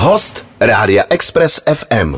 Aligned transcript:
Host 0.00 0.46
Rádia 0.60 1.04
Express 1.10 1.60
FM. 1.74 2.14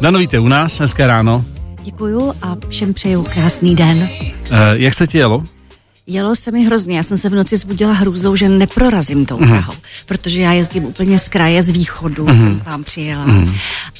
Dano, 0.00 0.18
víte 0.18 0.38
u 0.38 0.48
nás, 0.48 0.80
hezké 0.80 1.06
ráno. 1.06 1.44
Děkuju 1.82 2.32
a 2.42 2.56
všem 2.68 2.94
přeju 2.94 3.22
krásný 3.22 3.74
den. 3.76 4.08
Eh, 4.22 4.32
jak 4.72 4.94
se 4.94 5.06
ti 5.06 5.18
jelo? 5.18 5.44
Jelo 6.12 6.36
se 6.36 6.50
mi 6.50 6.64
hrozně, 6.64 6.96
já 6.96 7.02
jsem 7.02 7.16
se 7.18 7.28
v 7.28 7.34
noci 7.34 7.56
zbudila 7.56 7.92
hrůzou, 7.92 8.36
že 8.36 8.48
neprorazím 8.48 9.26
tou 9.26 9.36
Prahou, 9.36 9.74
protože 10.06 10.42
já 10.42 10.52
jezdím 10.52 10.84
úplně 10.84 11.18
z 11.18 11.28
kraje, 11.28 11.62
z 11.62 11.70
východu 11.70 12.26
jsem 12.26 12.60
k 12.60 12.66
vám 12.66 12.84
přijela, 12.84 13.24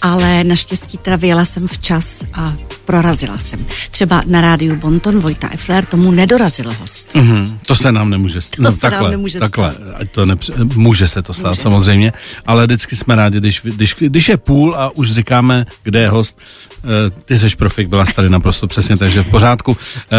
ale 0.03 0.45
naštěstí 0.45 0.99
teda 0.99 1.17
vyjela 1.17 1.45
jsem 1.45 1.69
včas 1.69 2.25
a 2.35 2.55
prorazila 2.87 3.39
jsem. 3.39 3.67
Třeba 3.91 4.23
na 4.27 4.41
rádiu 4.41 4.77
Bonton 4.77 5.19
Vojta 5.21 5.49
Effler 5.53 5.85
tomu 5.85 6.11
nedorazil 6.11 6.73
host. 6.81 7.15
Mhm, 7.15 7.59
to 7.67 7.75
se 7.75 7.93
nám 7.93 8.11
nemůže 8.11 8.41
stát. 8.41 8.65
To 8.65 8.73
se 8.73 8.91
nám 8.91 9.11
nemůže 9.11 9.39
takhle, 9.39 9.73
stát. 9.73 9.95
ať 9.95 10.11
to 10.13 10.27
nepře- 10.27 10.77
může 10.77 11.09
se 11.09 11.23
to 11.23 11.35
stát 11.35 11.49
Může. 11.51 11.61
samozřejmě, 11.61 12.13
ale 12.47 12.67
vždycky 12.67 12.97
jsme 12.97 13.15
rádi, 13.15 13.39
když, 13.39 13.61
když, 13.65 13.95
když 13.99 14.29
je 14.29 14.37
půl 14.37 14.75
a 14.77 14.97
už 14.97 15.13
říkáme, 15.13 15.67
kde 15.83 16.01
je 16.01 16.09
host. 16.09 16.39
Eh, 16.85 17.11
Ty 17.25 17.39
jsi 17.39 17.57
profik, 17.57 17.89
byla 17.89 18.05
tady 18.05 18.29
naprosto 18.31 18.67
přesně, 18.67 18.97
takže 18.97 19.23
v 19.23 19.29
pořádku. 19.29 19.77
Eh, 20.13 20.17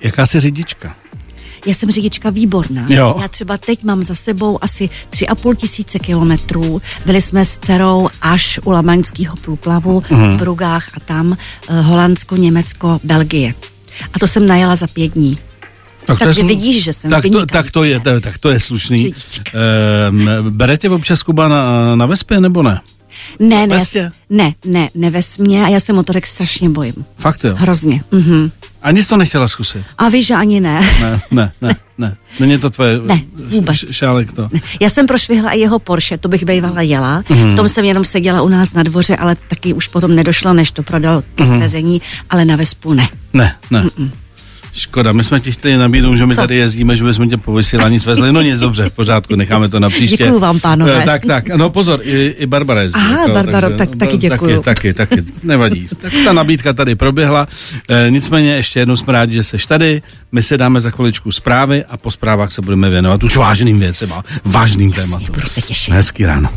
Jaká 0.00 0.26
jsi 0.26 0.40
řidička? 0.40 0.91
Já 1.66 1.74
jsem 1.74 1.90
řidička 1.90 2.30
výborná. 2.30 2.86
Jo. 2.88 3.14
Já 3.22 3.28
třeba 3.28 3.56
teď 3.56 3.84
mám 3.84 4.02
za 4.02 4.14
sebou 4.14 4.58
asi 4.64 4.90
tři 5.10 5.26
a 5.28 5.34
půl 5.34 5.54
tisíce 5.54 5.98
kilometrů. 5.98 6.82
Byli 7.06 7.20
jsme 7.20 7.44
s 7.44 7.58
dcerou 7.58 8.08
až 8.22 8.60
u 8.64 8.70
Lamaňského 8.70 9.36
průplavu 9.36 10.02
Mhm. 10.10 10.36
v 10.36 10.38
Brugách 10.38 10.88
a 10.96 11.00
tam 11.00 11.36
eh, 11.68 11.80
Holandsko, 11.80 12.36
Německo, 12.36 13.00
Belgie. 13.04 13.54
A 14.14 14.18
to 14.18 14.26
jsem 14.26 14.46
najela 14.46 14.76
za 14.76 14.86
pět 14.86 15.12
dní. 15.12 15.38
Tak 16.04 16.18
Takže 16.18 16.42
slu- 16.42 16.46
vidíš, 16.48 16.84
že 16.84 16.92
jsem 16.92 17.10
tak 17.10 17.24
to, 17.32 17.46
tak, 17.46 17.70
to 17.70 17.84
je, 17.84 18.00
tak 18.20 18.38
to 18.38 18.50
je 18.50 18.60
slušný. 18.60 18.98
Řidička. 18.98 19.50
Eh, 19.54 20.50
bere 20.50 20.78
tě 20.78 20.90
občas 20.90 21.22
Kuba 21.22 21.48
na, 21.48 21.96
na 21.96 22.06
Vespě, 22.06 22.40
nebo 22.40 22.62
ne? 22.62 22.80
Ne, 23.38 23.66
ne, 23.66 23.78
ne, 24.30 24.54
ne, 24.64 24.88
ne 24.94 25.10
ve 25.10 25.22
smě 25.22 25.64
a 25.64 25.68
já 25.68 25.80
se 25.80 25.92
motorek 25.92 26.26
strašně 26.26 26.68
bojím. 26.70 26.94
Fakt 27.18 27.44
jo. 27.44 27.54
Hrozně. 27.56 28.02
Mhm. 28.10 28.50
A 28.82 28.90
nic 28.90 29.06
to 29.06 29.16
nechtěla 29.16 29.48
zkusit? 29.48 29.82
A 29.98 30.08
víš, 30.08 30.26
že 30.26 30.34
ani 30.34 30.60
ne. 30.60 30.80
Ne, 31.00 31.20
ne, 31.30 31.52
ne, 31.60 31.76
ne. 31.98 32.16
Není 32.40 32.58
to 32.58 32.70
tvoje 32.70 32.98
Ne, 33.06 33.20
vůbec. 33.48 33.76
šálek 33.92 34.32
to. 34.32 34.48
Já 34.80 34.88
jsem 34.88 35.06
prošvihla 35.06 35.50
i 35.50 35.60
jeho 35.60 35.78
Porsche, 35.78 36.18
to 36.18 36.28
bych 36.28 36.44
bývala 36.44 36.80
jela. 36.82 37.24
Mhm. 37.28 37.50
V 37.50 37.54
tom 37.54 37.68
jsem 37.68 37.84
jenom 37.84 38.04
seděla 38.04 38.42
u 38.42 38.48
nás 38.48 38.72
na 38.72 38.82
dvoře, 38.82 39.16
ale 39.16 39.36
taky 39.48 39.72
už 39.74 39.88
potom 39.88 40.14
nedošlo, 40.14 40.52
než 40.52 40.70
to 40.70 40.82
prodal 40.82 41.22
ke 41.34 41.44
Mhm. 41.44 41.56
svezení, 41.56 42.02
ale 42.30 42.44
na 42.44 42.56
Vespu 42.56 42.92
ne. 42.92 43.08
Ne, 43.32 43.54
ne. 43.70 43.84
Škoda, 44.74 45.12
my 45.12 45.24
jsme 45.24 45.40
ti 45.40 45.52
chtěli 45.52 45.76
nabídnout, 45.76 46.16
že 46.16 46.26
my 46.26 46.34
Co? 46.34 46.40
tady 46.40 46.56
jezdíme, 46.56 46.96
že 46.96 47.04
bychom 47.04 47.30
tě 47.30 47.36
po 47.36 47.54
vysílání 47.54 48.00
svezli. 48.00 48.32
No 48.32 48.42
nic, 48.42 48.60
dobře, 48.60 48.84
v 48.88 48.92
pořádku, 48.92 49.36
necháme 49.36 49.68
to 49.68 49.80
na 49.80 49.90
příště. 49.90 50.16
Děkuju 50.16 50.38
vám, 50.38 50.60
pánové. 50.60 51.02
Eh, 51.02 51.06
Tak, 51.06 51.26
tak, 51.26 51.48
no 51.48 51.70
pozor, 51.70 52.00
i, 52.02 52.34
i 52.38 52.46
Barbara 52.46 52.82
jezdí. 52.82 53.00
Aha, 53.00 53.28
Barbaro, 53.28 53.70
tak- 53.70 53.96
taky 53.96 54.16
děkuju. 54.16 54.62
Taky, 54.62 54.94
taky, 54.94 55.16
taky, 55.16 55.24
nevadí. 55.42 55.88
Tak 56.00 56.12
ta 56.24 56.32
nabídka 56.32 56.72
tady 56.72 56.94
proběhla. 56.94 57.48
E, 57.88 58.10
nicméně 58.10 58.54
ještě 58.54 58.80
jednou 58.80 58.96
jsme 58.96 59.12
rádi, 59.12 59.34
že 59.34 59.42
jsi 59.42 59.56
tady. 59.68 60.02
My 60.32 60.42
si 60.42 60.58
dáme 60.58 60.80
za 60.80 60.90
chviličku 60.90 61.32
zprávy 61.32 61.84
a 61.84 61.96
po 61.96 62.10
zprávách 62.10 62.52
se 62.52 62.62
budeme 62.62 62.90
věnovat 62.90 63.24
už 63.24 63.36
vážným 63.36 63.78
věcem 63.78 64.12
a 64.12 64.24
vážným 64.44 64.92
tématům. 64.92 65.26
Budu 65.34 65.46
se 65.46 65.60
těšit. 65.62 65.94
Hezký 65.94 66.26
ráno. 66.26 66.48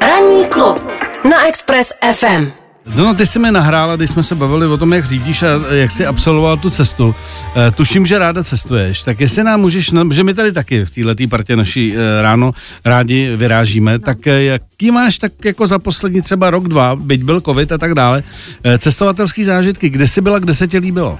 Ranní 0.00 0.44
klub 0.48 0.90
na 1.30 1.48
Express 1.48 1.92
FM. 2.14 2.59
No, 2.96 3.14
ty 3.14 3.26
jsi 3.26 3.38
mi 3.38 3.52
nahrála, 3.52 3.96
když 3.96 4.10
jsme 4.10 4.22
se 4.22 4.34
bavili 4.34 4.66
o 4.66 4.76
tom, 4.76 4.92
jak 4.92 5.04
řídíš 5.04 5.42
a 5.42 5.46
jak 5.74 5.90
jsi 5.90 6.06
absolvoval 6.06 6.56
tu 6.56 6.70
cestu. 6.70 7.14
E, 7.56 7.70
tuším, 7.70 8.06
že 8.06 8.18
ráda 8.18 8.44
cestuješ, 8.44 9.02
tak 9.02 9.20
jestli 9.20 9.44
nám 9.44 9.60
můžeš, 9.60 9.90
no, 9.90 10.12
že 10.12 10.24
my 10.24 10.34
tady 10.34 10.52
taky 10.52 10.84
v 10.84 10.90
této 10.90 11.28
partě 11.28 11.56
naší 11.56 11.94
e, 11.96 12.22
ráno 12.22 12.52
rádi 12.84 13.36
vyrážíme, 13.36 13.98
tak 13.98 14.26
e, 14.26 14.44
jaký 14.44 14.90
máš 14.90 15.18
tak 15.18 15.44
jako 15.44 15.66
za 15.66 15.78
poslední 15.78 16.22
třeba 16.22 16.50
rok, 16.50 16.68
dva, 16.68 16.96
byť 16.96 17.22
byl 17.22 17.40
covid 17.40 17.72
a 17.72 17.78
tak 17.78 17.94
dále, 17.94 18.22
e, 18.64 18.78
cestovatelský 18.78 19.44
zážitky, 19.44 19.88
kde 19.88 20.06
jsi 20.06 20.20
byla, 20.20 20.38
kde 20.38 20.54
se 20.54 20.66
ti 20.66 20.78
líbilo? 20.78 21.18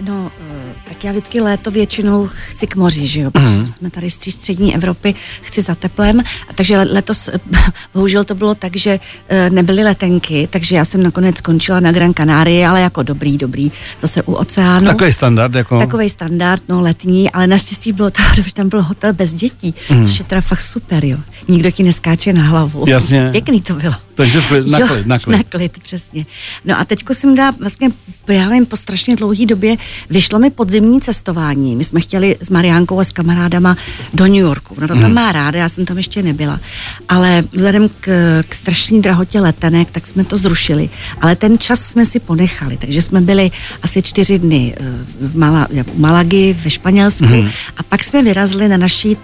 No, 0.00 0.30
eh, 0.40 0.73
tak 0.88 1.04
já 1.04 1.12
vždycky 1.12 1.40
léto 1.40 1.70
většinou 1.70 2.28
chci 2.32 2.66
k 2.66 2.76
moři, 2.76 3.06
že 3.06 3.20
jo, 3.20 3.30
protože 3.30 3.46
Mhm. 3.48 3.66
jsme 3.66 3.90
tady 3.90 4.10
z 4.10 4.14
střední 4.30 4.74
Evropy, 4.74 5.14
chci 5.42 5.62
za 5.62 5.74
teplem, 5.74 6.20
a 6.20 6.52
takže 6.54 6.76
le- 6.78 6.84
letos, 6.92 7.30
bohužel 7.94 8.24
to 8.24 8.34
bylo 8.34 8.54
tak, 8.54 8.76
že 8.76 9.00
eh, 9.28 9.50
nebyly 9.50 9.82
letenky, 9.84 10.48
takže 10.52 10.76
já 10.76 10.84
jsem 10.84 11.02
nakonec 11.02 11.36
skončila 11.38 11.80
na 11.80 11.92
Gran 11.92 12.14
Canaria, 12.14 12.70
ale 12.70 12.80
jako 12.80 13.02
dobrý, 13.02 13.38
dobrý, 13.38 13.72
zase 14.00 14.22
u 14.22 14.32
oceánu. 14.34 14.86
Takový 14.86 15.12
standard, 15.12 15.54
jako... 15.54 15.78
Takový 15.78 16.08
standard, 16.08 16.62
no 16.68 16.80
letní, 16.80 17.30
ale 17.30 17.46
naštěstí 17.46 17.92
bylo 17.92 18.10
to, 18.10 18.22
že 18.42 18.54
tam 18.54 18.68
byl 18.68 18.82
hotel 18.82 19.12
bez 19.12 19.32
dětí, 19.32 19.74
Mhm. 19.90 20.04
což 20.04 20.18
je 20.18 20.24
teda 20.24 20.40
fakt 20.40 20.60
super, 20.60 21.04
jo. 21.04 21.18
Nikdo 21.48 21.70
ti 21.70 21.82
neskáče 21.82 22.32
na 22.32 22.42
hlavu. 22.42 22.84
Jasně. 22.88 23.28
Pěkný 23.32 23.60
to 23.60 23.74
bylo. 23.74 23.94
Takže 24.14 24.42
na 24.70 24.78
Jo, 24.78 24.86
klid, 24.88 25.06
na 25.06 25.18
klid. 25.18 25.36
Na 25.36 25.42
klid, 25.42 25.78
přesně. 25.78 26.26
No 26.64 26.78
a 26.78 26.84
teďko 26.84 27.14
jsem 27.14 27.34
dala 27.34 27.50
vlastně, 27.60 27.88
já 28.28 28.48
nevím, 28.48 28.66
po 28.66 28.76
strašně 28.76 29.16
dlouhé 29.16 29.46
době 29.46 29.76
vyšlo 30.10 30.38
mi 30.38 30.50
podzimní 30.50 31.00
cestování. 31.00 31.76
My 31.76 31.84
jsme 31.84 32.00
chtěli 32.00 32.36
s 32.40 32.50
Mariánkou 32.50 33.00
a 33.00 33.04
s 33.04 33.12
kamarádama 33.12 33.76
do 34.14 34.24
New 34.26 34.34
Yorku. 34.36 34.76
No 34.80 34.88
to 34.88 34.94
tam 34.94 35.02
Mhm. 35.02 35.14
má 35.14 35.32
ráda, 35.32 35.58
já 35.58 35.68
jsem 35.68 35.84
tam 35.84 35.96
ještě 35.96 36.22
nebyla. 36.22 36.60
Ale 37.08 37.44
vzhledem 37.52 37.88
k, 38.00 38.42
k 38.48 38.54
strašné 38.54 39.00
drahotě 39.00 39.40
letenek, 39.40 39.90
tak 39.90 40.06
jsme 40.06 40.24
to 40.24 40.38
zrušili. 40.38 40.90
Ale 41.20 41.36
ten 41.36 41.58
čas 41.58 41.80
jsme 41.80 42.04
si 42.04 42.20
ponechali, 42.20 42.76
takže 42.76 43.02
jsme 43.02 43.20
byli 43.20 43.50
asi 43.82 44.02
čtyři 44.02 44.38
dny 44.38 44.74
eh, 44.76 44.84
v 45.20 45.36
Mala, 45.36 45.68
v 45.94 45.98
Malagy 45.98 46.56
ve 46.64 46.70
Španělsku 46.70 47.24
Mhm. 47.24 47.50
a 47.76 47.82
pak 47.82 48.04
jsme 48.04 48.22
vyrazili 48.22 48.68
na 48.68 48.76
naší 48.76 49.16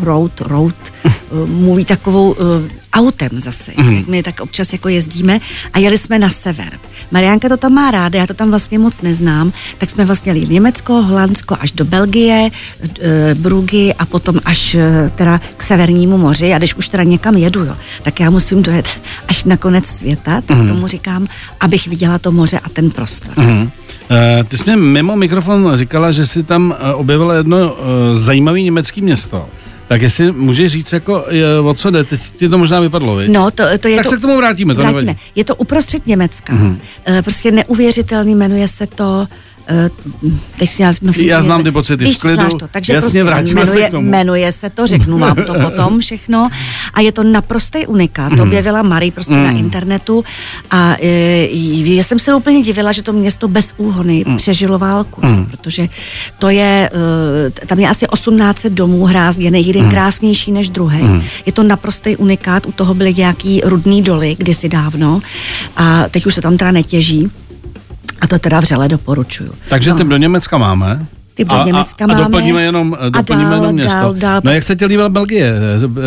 road, 0.00 0.40
road, 0.40 0.74
mluví 1.46 1.84
takovou 1.84 2.34
eh, 2.38 2.70
autem 2.92 3.28
zase, 3.38 3.72
Mhm. 3.76 3.94
jak 3.94 4.06
my 4.06 4.22
tak 4.22 4.40
občas 4.40 4.72
jako 4.72 4.88
jezdíme 4.88 5.40
a 5.72 5.78
jeli 5.78 5.98
jsme 5.98 6.18
na 6.18 6.30
sever. 6.30 6.72
Mariánka 7.10 7.48
to 7.48 7.56
tam 7.56 7.72
má 7.72 7.90
ráda, 7.90 8.18
já 8.18 8.26
to 8.26 8.34
tam 8.34 8.50
vlastně 8.50 8.78
moc 8.78 9.00
neznám, 9.00 9.52
tak 9.78 9.90
jsme 9.90 10.04
vlastně 10.04 10.32
jeli 10.32 10.46
Německo, 10.46 10.92
Holandsko 11.02 11.56
až 11.60 11.72
do 11.72 11.84
Belgie, 11.84 12.50
e, 13.00 13.34
Brugy 13.34 13.94
a 13.98 14.06
potom 14.06 14.40
až 14.44 14.74
e, 14.74 15.10
teda 15.14 15.40
k 15.56 15.62
severnímu 15.62 16.18
moři 16.18 16.52
a 16.54 16.58
když 16.58 16.74
už 16.74 16.88
teda 16.88 17.02
někam 17.02 17.36
jedu, 17.36 17.64
jo, 17.64 17.76
tak 18.02 18.20
já 18.20 18.30
musím 18.30 18.62
dojet 18.62 18.88
až 19.28 19.44
na 19.44 19.56
konec 19.56 19.86
světa, 19.86 20.40
tak 20.40 20.56
Mhm. 20.56 20.68
tomu 20.68 20.86
říkám, 20.86 21.26
abych 21.60 21.86
viděla 21.88 22.18
to 22.18 22.32
moře 22.32 22.58
a 22.58 22.68
ten 22.68 22.90
prostor. 22.90 23.32
Mhm. 23.36 23.70
Eh, 24.10 24.44
Ty 24.44 24.58
jsi 24.58 24.64
mě 24.64 24.76
mimo 24.76 25.16
mikrofon 25.16 25.70
říkala, 25.74 26.12
že 26.12 26.26
jsi 26.26 26.42
tam 26.42 26.74
eh, 26.80 26.94
objevila 26.94 27.34
jedno 27.34 27.58
eh, 27.58 28.14
zajímavé 28.14 28.62
německé 28.62 29.00
město. 29.00 29.48
Tak 29.88 30.02
jestli 30.02 30.32
můžeš 30.32 30.72
říct, 30.72 30.92
jako, 30.92 31.24
eh, 31.28 31.60
o 31.60 31.74
co 31.74 31.90
jde, 31.90 32.04
teď 32.04 32.20
ti 32.20 32.48
to 32.48 32.58
možná 32.58 32.80
vypadlo, 32.80 33.16
viď? 33.16 33.30
No, 33.30 33.50
to, 33.50 33.64
to 33.78 33.88
je 33.88 33.96
tak 33.96 34.04
to, 34.06 34.10
se 34.10 34.16
k 34.16 34.20
tomu 34.20 34.36
vrátíme, 34.36 34.74
to 34.74 34.80
vrátíme. 34.80 35.02
nevadí. 35.02 35.18
Je 35.34 35.44
to 35.44 35.56
uprostřed 35.56 36.06
Německa. 36.06 36.52
Mhm. 36.54 36.78
Mm-hmm. 37.06 37.22
Prostě 37.22 37.50
neuvěřitelný, 37.50 38.34
jmenuje 38.34 38.68
se 38.68 38.86
to 38.86 39.26
eh, 39.68 39.90
teď 40.58 40.70
si 40.70 40.82
já, 40.82 40.92
myslím, 41.02 41.28
Já 41.28 41.42
znám 41.42 41.62
ty 41.64 41.70
pocity, 41.70 42.04
Víš, 42.04 42.16
v 42.16 42.20
klidu. 42.20 42.34
znáš 42.34 42.52
to, 42.58 42.68
takže 42.70 42.92
Jasně, 42.92 43.04
prostě 43.06 43.24
vrátíme 43.24 43.66
se 43.66 43.72
jmenuje, 43.72 43.88
k 43.88 43.90
tomu. 43.90 44.10
jmenuje 44.10 44.52
se 44.52 44.70
to, 44.70 44.86
řeknu 44.86 45.18
vám 45.18 45.36
to 45.36 45.54
potom 45.64 45.98
všechno. 46.00 46.48
A 46.94 47.00
je 47.00 47.12
to 47.12 47.22
naprostý 47.22 47.86
unikát. 47.86 48.28
Mhm. 48.28 48.36
To 48.36 48.42
objevila 48.42 48.82
Marie 48.82 49.12
prostě 49.12 49.34
na 49.34 49.50
internetu 49.50 50.24
a 50.70 50.96
e, 51.02 51.48
já 51.94 52.02
jsem 52.02 52.18
se 52.18 52.34
úplně 52.34 52.62
divila, 52.62 52.92
že 52.92 53.02
to 53.02 53.12
město 53.12 53.48
bez 53.48 53.74
úhony 53.76 54.24
Mhm. 54.26 54.36
přežilo 54.36 54.78
válku, 54.78 55.20
že? 55.26 55.46
protože 55.50 55.88
to 56.38 56.48
je, 56.50 56.90
e, 57.62 57.66
tam 57.66 57.78
je 57.78 57.88
asi 57.88 58.06
1800 58.14 58.72
domů 58.72 59.04
hrázděných, 59.04 59.66
jeden 59.66 59.90
krásnější 59.90 60.52
než 60.52 60.68
druhý. 60.68 61.22
Je 61.46 61.52
to 61.52 61.62
naprostý 61.62 62.16
unikát, 62.16 62.66
u 62.66 62.72
toho 62.72 62.94
byly 62.94 63.14
nějaký 63.14 63.60
rudný 63.64 64.02
doly 64.02 64.36
kdysi 64.38 64.68
dávno 64.68 65.20
a 65.76 66.04
teď 66.10 66.26
už 66.26 66.34
se 66.34 66.40
tam 66.40 66.56
teda 66.56 66.70
netěží. 66.70 67.30
A 68.22 68.26
to 68.26 68.38
teda 68.38 68.60
vřele 68.60 68.88
doporučuju. 68.88 69.52
Takže 69.68 69.90
no. 69.90 69.96
ty 69.96 70.04
do 70.04 70.16
Německa 70.16 70.58
máme. 70.58 71.06
Ty 71.34 71.44
do 71.44 71.52
a, 71.52 71.64
Německa 71.64 72.04
a, 72.04 72.06
máme. 72.08 72.20
A 72.20 72.24
doplníme 72.24 72.62
jenom, 72.62 72.96
A 73.00 73.08
doplníme 73.08 73.50
dál, 73.50 73.60
jenom 73.60 73.74
město. 73.74 73.94
dál, 73.98 74.14
dál. 74.14 74.40
No 74.44 74.50
jak 74.52 74.62
se 74.64 74.76
ti 74.76 74.84
líbila 74.86 75.08
Belgie? 75.08 75.54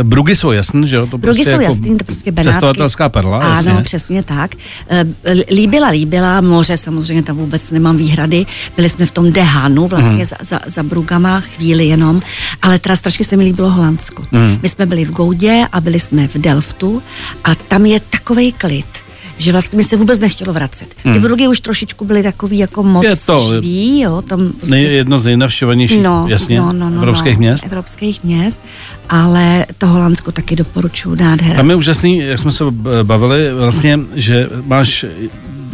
Brugy 0.03 0.35
jsou 0.35 0.51
jasný, 0.51 0.87
že 0.87 0.95
jo? 0.95 1.07
To 1.07 1.17
Brugy 1.17 1.25
prostě 1.37 1.43
jsou 1.43 1.49
jako 1.61 1.63
jasný, 1.63 1.97
to 1.97 2.03
prostě 2.05 2.31
Benátky. 2.31 2.53
Cestovatelská 2.53 3.09
perla, 3.09 3.37
Ano, 3.39 3.53
jasně. 3.69 3.83
přesně 3.83 4.23
tak. 4.23 4.51
Eh, 4.89 5.05
Líbila, 5.55 5.89
líbila, 5.89 6.41
moře 6.41 6.77
samozřejmě 6.77 7.23
tam 7.23 7.35
vůbec 7.37 7.71
nemám 7.71 7.97
výhrady. 7.97 8.45
Byli 8.75 8.89
jsme 8.89 9.05
v 9.05 9.11
tom 9.11 9.31
Dehanu, 9.31 9.87
vlastně 9.87 10.15
Mhm. 10.15 10.25
za, 10.25 10.35
za, 10.41 10.59
za 10.67 10.83
Brugama 10.83 11.41
chvíli 11.41 11.85
jenom, 11.85 12.21
ale 12.61 12.79
teda 12.79 12.95
strašně 12.95 13.25
se 13.25 13.37
mi 13.37 13.43
líbilo 13.43 13.69
Holandsko. 13.69 14.23
Mhm. 14.31 14.59
My 14.61 14.69
jsme 14.69 14.85
byli 14.85 15.05
v 15.05 15.11
Goudě 15.11 15.65
a 15.71 15.81
byli 15.81 15.99
jsme 15.99 16.27
v 16.27 16.35
Delftu 16.35 17.01
a 17.43 17.55
tam 17.55 17.85
je 17.85 17.99
takovej 17.99 18.51
klid 18.51 18.85
že 19.37 19.51
vlastně 19.51 19.77
mi 19.77 19.83
se 19.83 19.95
vůbec 19.97 20.19
nechtělo 20.19 20.53
vracet. 20.53 20.95
Ty 21.13 21.19
Brugy 21.19 21.47
už 21.47 21.59
trošičku 21.59 22.05
byly 22.05 22.23
takový 22.23 22.57
jako 22.57 22.83
moc. 22.83 23.05
Je 23.05 23.15
to- 23.25 23.53
živý, 23.53 24.01
jo, 24.01 24.21
tam 24.21 24.51
prostě... 24.57 24.75
Nej, 24.75 24.83
jedno 24.83 25.19
z 25.19 25.25
nejnavštěvanějších, 25.25 26.03
No, 26.03 26.25
jasně, 26.29 26.59
no, 26.59 26.73
no, 26.73 26.89
no, 26.89 26.97
evropských 26.97 27.33
no, 27.33 27.39
měst. 27.39 27.65
Evropských 27.65 28.23
měst, 28.23 28.61
ale 29.09 29.65
to 29.77 29.87
Holandsko 29.87 30.31
taky 30.31 30.55
doporučuji, 30.55 31.15
nádhera. 31.15 31.55
Tam 31.55 31.69
je 31.69 31.75
úžasný, 31.75 32.17
jak 32.17 32.39
jsme 32.39 32.51
se 32.51 32.63
bavili, 33.03 33.53
vlastně, 33.53 33.99
že 34.15 34.49
máš 34.65 35.05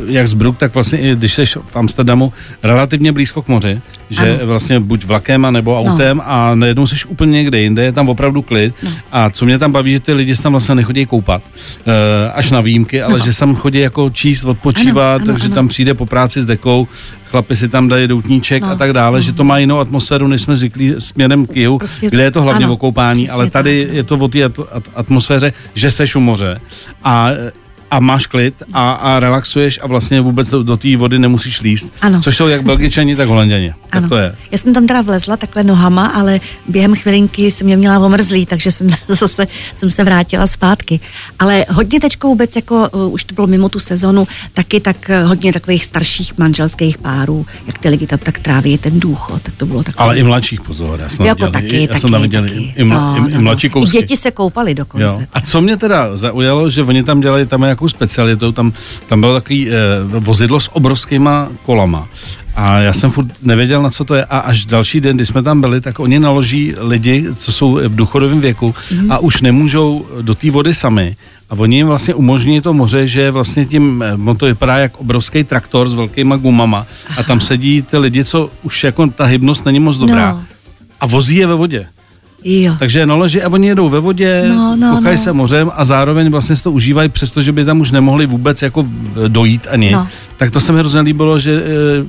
jak 0.06 0.28
z 0.28 0.34
Brook, 0.34 0.58
tak 0.58 0.74
vlastně 0.74 1.00
i 1.00 1.16
když 1.16 1.34
jsi 1.34 1.46
v 1.46 1.76
Amsterdamu 1.76 2.34
relativně 2.64 3.12
blízko 3.12 3.42
k 3.42 3.48
moři, 3.48 3.80
že 4.10 4.36
Ano. 4.38 4.48
vlastně 4.48 4.80
buď 4.80 5.06
vlakem, 5.06 5.46
a 5.46 5.52
nebo 5.52 5.80
autem 5.80 6.18
no. 6.18 6.24
a 6.26 6.56
najednou 6.56 6.88
jsi 6.88 6.96
úplně 7.08 7.32
někde 7.32 7.60
jinde, 7.62 7.84
je 7.84 7.92
tam 7.92 8.10
opravdu 8.10 8.42
klid. 8.42 8.74
No. 8.84 8.92
A 9.12 9.30
co 9.30 9.46
mě 9.46 9.60
tam 9.60 9.72
baví, 9.72 9.92
že 9.92 10.00
ty 10.00 10.14
lidi 10.14 10.36
se 10.36 10.44
tam 10.44 10.52
vlastně 10.52 10.76
nechodí 10.76 11.06
koupat, 11.06 11.42
uh, 11.42 11.94
až 12.34 12.52
na 12.52 12.62
výjimky, 12.62 13.02
ale 13.02 13.20
no. 13.20 13.26
že 13.26 13.38
tam 13.40 13.56
chodí 13.56 13.80
jako 13.80 14.10
číst, 14.10 14.44
odpočívat, 14.44 15.16
Ano, 15.16 15.24
ano, 15.24 15.34
takže 15.34 15.46
ano. 15.46 15.56
tam 15.56 15.68
přijde 15.68 15.94
po 15.94 16.06
práci 16.06 16.42
s 16.42 16.46
dekou, 16.46 16.88
chlapi 17.26 17.56
si 17.56 17.70
tam 17.70 17.88
dají 17.88 18.08
doutníček 18.08 18.62
No. 18.64 18.70
a 18.70 18.76
tak 18.76 18.94
dále, 18.94 19.22
že 19.22 19.34
to 19.34 19.44
má 19.44 19.58
jinou 19.58 19.80
atmosféru, 19.80 20.28
než 20.28 20.42
jsme 20.42 20.56
zvyklí 20.56 20.94
směrem 20.98 21.46
k 21.48 21.56
jihu, 21.56 21.78
Prostě- 21.78 22.10
kde 22.10 22.24
je 22.24 22.32
to 22.32 22.42
hlavně 22.42 22.66
ano, 22.66 22.74
o 22.74 22.78
koupání, 22.78 23.30
ale 23.30 23.50
tady 23.50 23.86
tak. 23.86 23.96
je 23.96 24.04
to 24.04 24.16
o 24.18 24.28
té 24.28 24.40
at- 24.46 24.60
at- 24.72 24.84
atmosféře, 24.96 25.54
že 25.74 25.92
seš 25.92 26.16
u 26.16 26.20
moře 26.20 26.62
a 27.04 27.30
a 27.92 28.00
máš 28.00 28.26
klid 28.26 28.64
a, 28.74 28.92
a 28.92 29.20
relaxuješ 29.20 29.80
a 29.84 29.88
vlastně 29.88 30.22
vůbec 30.22 30.50
do, 30.50 30.64
do 30.64 30.78
té 30.78 30.98
vody 30.98 31.20
nemusíš 31.20 31.62
líst. 31.62 31.90
Ano. 32.02 32.22
Což 32.22 32.38
jsou 32.38 32.48
jak 32.48 32.64
Belgičani, 32.64 33.16
tak 33.16 33.28
Holanděni. 33.28 33.74
Tak 33.90 34.10
to 34.10 34.18
je. 34.18 34.36
Já 34.52 34.58
jsem 34.58 34.74
tam 34.74 34.88
teda 34.88 35.02
vlezla 35.02 35.38
takhle 35.38 35.64
nohama, 35.64 36.08
ale 36.08 36.40
během 36.68 36.96
chvilinky 36.96 37.52
jsem 37.52 37.68
mě 37.68 37.78
měla 37.78 38.00
omrzlý, 38.00 38.46
takže 38.46 38.72
jsem 38.72 38.88
zase 39.08 39.48
jsem 39.74 39.92
se 39.92 40.04
vrátila 40.04 40.48
zpátky. 40.48 41.00
Ale 41.40 41.66
hodně 41.70 42.00
teďko 42.00 42.28
vůbec, 42.28 42.56
jako 42.56 42.90
uh, 42.90 43.14
už 43.14 43.24
to 43.24 43.36
bylo 43.36 43.48
mimo 43.48 43.70
tu 43.70 43.80
sezonu, 43.80 44.28
taky 44.54 44.80
tak 44.80 45.12
uh, 45.22 45.28
hodně 45.28 45.54
takových 45.54 45.86
starších 45.86 46.38
manželských 46.38 46.98
párů, 46.98 47.46
jak 47.68 47.78
ty 47.78 47.90
lidi 47.90 48.08
tam 48.08 48.20
tak 48.20 48.40
tráví 48.40 48.78
ten 48.78 49.00
důchod, 49.00 49.42
tak 49.42 49.56
to 49.56 49.66
bylo 49.66 49.84
takové. 49.84 50.04
Ale 50.06 50.18
i 50.18 50.24
mladších 50.24 50.62
pozor. 50.62 51.00
Já 51.00 51.10
jsem 51.10 51.26
jako 51.26 51.48
taky, 51.48 51.82
já 51.82 51.88
taky, 51.88 52.00
jsem 52.00 52.12
tam 52.12 52.22
viděl 52.22 52.42
taky. 52.42 52.56
i, 52.56 52.74
i, 52.76 52.84
mla, 52.84 53.18
No, 53.18 53.28
i, 53.28 53.32
i 53.32 53.36
no, 53.36 53.42
mladší 53.42 53.68
no. 53.68 53.74
Kousky. 53.74 53.98
děti 53.98 54.18
se 54.18 54.32
koupali 54.32 54.74
dokonce. 54.74 55.04
Jo. 55.06 55.20
A 55.34 55.42
co 55.42 55.62
mě 55.62 55.78
teda 55.78 56.18
zaujalo, 56.18 56.70
že 56.70 56.84
oni 56.84 57.04
tam 57.04 57.22
dělali 57.22 57.46
tam 57.46 57.64
nějakou 57.82 57.90
specialitu, 57.90 58.52
tam, 58.52 58.74
tam 59.08 59.22
bylo 59.22 59.34
takový 59.34 59.70
eh, 59.70 59.74
vozidlo 60.20 60.60
s 60.60 60.76
obrovskýma 60.76 61.50
kolama. 61.66 62.08
A 62.56 62.78
já 62.78 62.94
jsem 62.94 63.12
furt 63.12 63.28
nevěděl, 63.42 63.82
na 63.82 63.90
co 63.90 64.04
to 64.04 64.16
je. 64.16 64.26
A 64.26 64.40
až 64.40 64.66
další 64.66 65.02
den, 65.02 65.16
kdy 65.16 65.26
jsme 65.26 65.44
tam 65.44 65.62
byli, 65.62 65.82
tak 65.82 66.00
oni 66.00 66.20
naloží 66.20 66.74
lidi, 66.78 67.26
co 67.36 67.52
jsou 67.52 67.72
v 67.74 67.96
důchodovém 67.96 68.42
věku 68.42 68.76
a 69.10 69.18
už 69.18 69.42
nemůžou 69.42 70.06
do 70.22 70.36
té 70.36 70.52
vody 70.52 70.74
sami. 70.74 71.16
A 71.50 71.56
oni 71.58 71.76
jim 71.76 71.88
vlastně 71.88 72.14
umožní 72.14 72.62
to 72.62 72.74
moře, 72.74 73.08
že 73.08 73.32
vlastně 73.32 73.66
tím, 73.66 74.04
eh, 74.04 74.14
on 74.30 74.38
to 74.38 74.46
vypadá 74.46 74.78
jak 74.78 74.98
obrovský 75.00 75.44
traktor 75.44 75.90
s 75.90 75.94
velkýma 75.94 76.38
gumama 76.38 76.86
a 77.18 77.24
tam 77.24 77.40
sedí 77.40 77.82
ty 77.82 77.98
lidi, 77.98 78.24
co 78.24 78.52
už 78.64 78.84
jako 78.84 79.08
ta 79.08 79.26
hybnost 79.26 79.66
není 79.66 79.80
moc 79.80 79.98
dobrá. 79.98 80.32
No. 80.32 80.44
A 81.00 81.06
vozí 81.06 81.36
je 81.36 81.48
ve 81.48 81.56
vodě. 81.56 81.88
Jo. 82.44 82.76
Takže 82.80 83.06
naloží 83.06 83.42
a 83.42 83.50
oni 83.50 83.68
jedou 83.68 83.90
ve 83.90 84.00
vodě, 84.00 84.44
No, 84.56 84.76
no, 84.76 84.96
koukají 84.96 85.18
no. 85.18 85.24
se 85.24 85.34
mořem 85.34 85.72
a 85.76 85.84
zároveň 85.84 86.30
vlastně 86.32 86.56
si 86.56 86.64
to 86.64 86.72
užívají, 86.72 87.10
přestože 87.10 87.52
by 87.52 87.66
tam 87.66 87.80
už 87.80 87.92
nemohli 87.92 88.26
vůbec 88.26 88.62
jako 88.62 88.86
eh, 89.26 89.30
dojít 89.30 89.68
ani. 89.70 89.92
No. 89.92 90.08
Tak 90.38 90.52
to 90.52 90.60
se 90.60 90.72
mi 90.72 90.80
hrozně 90.80 91.02
líbilo, 91.02 91.40
že 91.40 91.64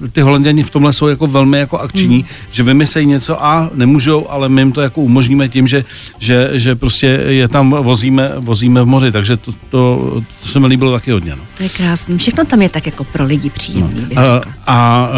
eh, 0.04 0.08
ty 0.08 0.20
holanděni 0.20 0.62
v 0.62 0.70
tomhle 0.70 0.92
jsou 0.92 1.06
jako 1.08 1.26
velmi 1.26 1.58
jako 1.58 1.78
akční, 1.78 2.16
Mm. 2.16 2.24
že 2.50 2.62
vymyslejí 2.62 3.06
něco 3.06 3.44
a 3.44 3.70
nemůžou, 3.74 4.30
ale 4.30 4.48
my 4.48 4.60
jim 4.60 4.72
to 4.72 4.80
jako 4.80 5.00
umožníme 5.00 5.48
tím, 5.48 5.68
že, 5.68 5.84
že, 6.18 6.50
že 6.52 6.74
prostě 6.74 7.06
je 7.28 7.48
tam 7.48 7.70
vozíme, 7.70 8.32
vozíme 8.36 8.82
v 8.82 8.86
moři, 8.86 9.12
takže 9.12 9.36
to, 9.36 9.52
to, 9.70 10.12
to 10.42 10.48
se 10.48 10.60
mi 10.60 10.66
líbilo 10.66 10.92
taky 10.92 11.10
hodně. 11.10 11.30
No. 11.30 11.42
To 11.56 11.62
je 11.62 11.68
krásný. 11.68 12.18
Všechno 12.18 12.44
tam 12.44 12.62
je 12.62 12.68
tak 12.68 12.86
jako 12.86 13.04
pro 13.04 13.24
lidi 13.24 13.50
příjemný. 13.50 14.00
bych 14.08 14.18
A, 14.18 14.40
a 14.66 15.08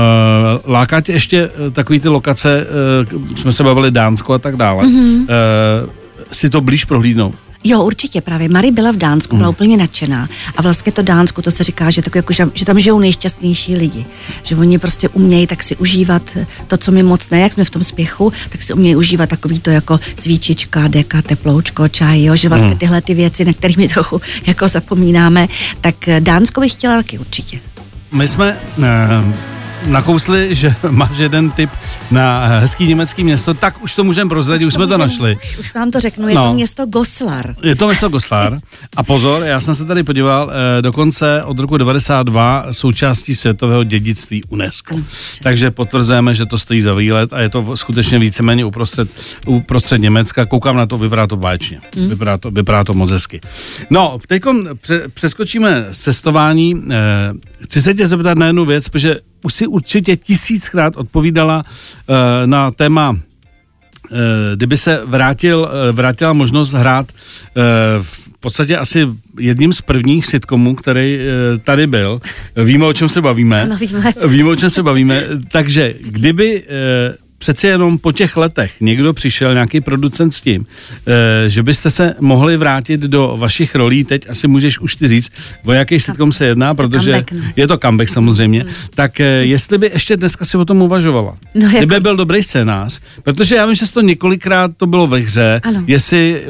uh, 0.64 0.72
láká 0.72 1.00
tě 1.00 1.12
ještě 1.12 1.50
takový 1.72 2.00
ty 2.00 2.08
lokace, 2.08 2.66
jsme 3.36 3.52
se 3.52 3.64
bavili 3.64 3.90
Dánsko 3.90 4.32
a 4.32 4.38
tak 4.38 4.56
dále, 4.56 4.86
Mhm. 4.86 5.03
Mm-hmm. 5.04 5.22
uh, 5.22 5.90
si 6.32 6.50
to 6.50 6.60
blíž 6.60 6.84
prohlídnout. 6.84 7.34
Jo, 7.66 7.82
určitě 7.82 8.20
právě. 8.20 8.48
Marie 8.48 8.72
byla 8.72 8.92
v 8.92 8.96
Dánsku, 8.96 9.36
byla 9.36 9.48
úplně 9.48 9.76
nadšená. 9.76 10.28
A 10.56 10.62
vlastně 10.62 10.92
to 10.92 11.02
Dánsko, 11.02 11.42
to 11.42 11.50
se 11.50 11.64
říká, 11.64 11.90
že, 11.90 12.02
tak 12.02 12.14
jako, 12.14 12.32
že, 12.32 12.48
že 12.54 12.64
tam 12.64 12.80
žijou 12.80 12.98
nejšťastnější 12.98 13.76
lidi. 13.76 14.06
Že 14.42 14.56
oni 14.56 14.78
prostě 14.78 15.08
umějí 15.08 15.46
tak 15.46 15.62
si 15.62 15.76
užívat 15.76 16.22
to, 16.66 16.76
co 16.76 16.92
my 16.92 17.02
moc 17.02 17.30
ne, 17.30 17.40
jak 17.40 17.52
jsme 17.52 17.64
v 17.64 17.70
tom 17.70 17.84
spěchu, 17.84 18.32
tak 18.48 18.62
si 18.62 18.72
umějí 18.72 18.96
užívat 18.96 19.28
takový 19.28 19.60
to 19.60 19.70
jako 19.70 20.00
svíčička, 20.16 20.88
deka, 20.88 21.22
teploučko, 21.22 21.88
čaj, 21.88 22.24
jo, 22.24 22.36
že 22.36 22.48
vlastně 22.48 22.76
tyhle 22.76 23.02
ty 23.02 23.14
věci, 23.14 23.44
na 23.44 23.52
které 23.52 23.74
my 23.76 23.88
trochu 23.88 24.20
jako 24.46 24.68
zapomínáme, 24.68 25.48
tak 25.80 26.08
eh, 26.08 26.20
Dánsko 26.20 26.60
bych 26.60 26.72
chtěla 26.72 26.96
taky 26.96 27.18
určitě. 27.18 27.58
My 28.12 28.28
jsme 28.28 28.58
eh, 28.82 29.53
nakousli, 29.86 30.54
že 30.54 30.74
máš 30.90 31.16
jeden 31.18 31.50
tip 31.50 31.70
na 32.10 32.46
hezký 32.46 32.86
německý 32.86 33.24
město, 33.24 33.54
tak 33.54 33.82
už 33.82 33.94
to 33.94 34.04
můžeme 34.04 34.28
prozradit, 34.28 34.66
už 34.66 34.74
jsme 34.74 34.86
to 34.86 34.94
můžem- 34.94 35.00
našli. 35.00 35.36
Už, 35.36 35.58
už 35.58 35.74
vám 35.74 35.90
to 35.90 36.00
řeknu, 36.00 36.28
je 36.28 36.34
No. 36.34 36.42
to 36.42 36.52
město 36.54 36.86
Goslar. 36.86 37.54
Je 37.62 37.76
to 37.76 37.86
město 37.86 38.08
Goslar. 38.08 38.58
A 38.96 39.02
pozor, 39.02 39.42
já 39.42 39.60
jsem 39.60 39.74
se 39.74 39.84
tady 39.84 40.02
podíval, 40.02 40.50
eh, 40.78 40.82
dokonce 40.82 41.42
od 41.44 41.58
roku 41.58 41.76
92 41.76 42.64
součástí 42.70 43.34
světového 43.34 43.84
dědictví 43.84 44.42
UNESCO. 44.48 44.96
Takže 45.42 45.70
potvrzujeme, 45.70 46.34
že 46.34 46.46
to 46.46 46.58
stojí 46.58 46.80
za 46.80 46.94
výlet 46.94 47.32
a 47.32 47.40
je 47.40 47.48
to 47.48 47.76
skutečně 47.76 48.18
víceméně 48.18 48.64
uprostřed, 48.64 49.08
uprostřed 49.46 49.98
Německa. 49.98 50.46
Koukám 50.46 50.76
na 50.76 50.86
to, 50.86 50.98
vypadá 50.98 51.26
to 51.26 51.36
báječně. 51.36 51.78
Vypadá 52.08 52.38
to, 52.38 52.50
vypadá 52.50 52.84
to 52.84 52.94
moc 52.94 53.10
hezky. 53.10 53.40
No, 53.90 54.18
teď 54.28 54.42
pře- 54.82 55.02
přeskočíme 55.14 55.86
cestování. 55.92 56.82
Eh, 56.90 57.53
chci 57.64 57.82
se 57.82 57.94
tě 57.94 58.06
zeptat 58.06 58.38
na 58.38 58.46
jednu 58.46 58.64
věc, 58.64 58.88
protože 58.88 59.16
už 59.42 59.54
si 59.54 59.66
určitě 59.66 60.16
tisíckrát 60.16 60.96
odpovídala 60.96 61.64
eh, 61.64 62.46
na 62.46 62.70
téma 62.70 63.16
Eh, 64.12 64.56
kdyby 64.56 64.76
se 64.76 65.00
vrátil, 65.04 65.68
eh, 65.88 65.92
vrátila 65.92 66.32
možnost 66.32 66.72
hrát 66.72 67.12
v 68.02 68.38
podstatě 68.40 68.76
asi 68.76 69.08
jedním 69.40 69.72
z 69.72 69.80
prvních 69.80 70.26
sitcomů, 70.26 70.74
který 70.74 71.18
tady 71.64 71.86
byl. 71.86 72.20
Víme, 72.64 72.86
o 72.86 72.92
čem 72.92 73.08
se 73.08 73.20
bavíme. 73.20 73.62
Ano, 73.62 73.76
víme. 73.76 74.12
Víme, 74.28 74.48
o 74.48 74.56
čem 74.56 74.70
se 74.70 74.82
bavíme. 74.82 75.24
Takže 75.52 75.94
kdyby 76.00 76.62
přeci 77.44 77.66
jenom 77.66 77.98
po 77.98 78.12
těch 78.12 78.36
letech 78.36 78.72
někdo 78.80 79.12
přišel, 79.12 79.54
nějaký 79.54 79.80
producent 79.80 80.34
s 80.34 80.40
tím, 80.40 80.66
eh, 81.06 81.48
že 81.50 81.62
byste 81.62 81.90
se 81.90 82.14
mohli 82.20 82.56
vrátit 82.56 83.00
do 83.00 83.36
vašich 83.38 83.74
rolí, 83.74 84.04
teď 84.04 84.30
asi 84.30 84.48
můžeš 84.48 84.80
už 84.80 84.96
ty 84.96 85.08
říct, 85.08 85.32
o 85.64 85.72
jaký 85.72 86.00
sitcom 86.00 86.32
se 86.32 86.46
jedná, 86.46 86.74
protože 86.74 87.10
comeback, 87.12 87.32
no. 87.32 87.40
je 87.56 87.66
to 87.68 87.78
comeback 87.78 88.08
samozřejmě, 88.08 88.64
tak 88.94 89.20
eh, 89.20 89.24
jestli 89.24 89.78
by 89.78 89.90
ještě 89.92 90.16
dneska 90.16 90.44
si 90.44 90.56
o 90.56 90.64
tom 90.64 90.82
uvažovala. 90.82 91.36
No, 91.54 91.66
jako- 91.66 91.76
Kdyby 91.76 92.00
byl 92.00 92.16
dobrý 92.16 92.42
scénář, 92.42 93.00
protože 93.22 93.54
já 93.56 93.66
vím, 93.66 93.74
že 93.74 93.92
to 93.92 94.00
několikrát 94.00 94.70
to 94.76 94.86
bylo 94.86 95.06
ve 95.06 95.18
hře, 95.18 95.60
Ano. 95.64 95.84
jestli 95.86 96.42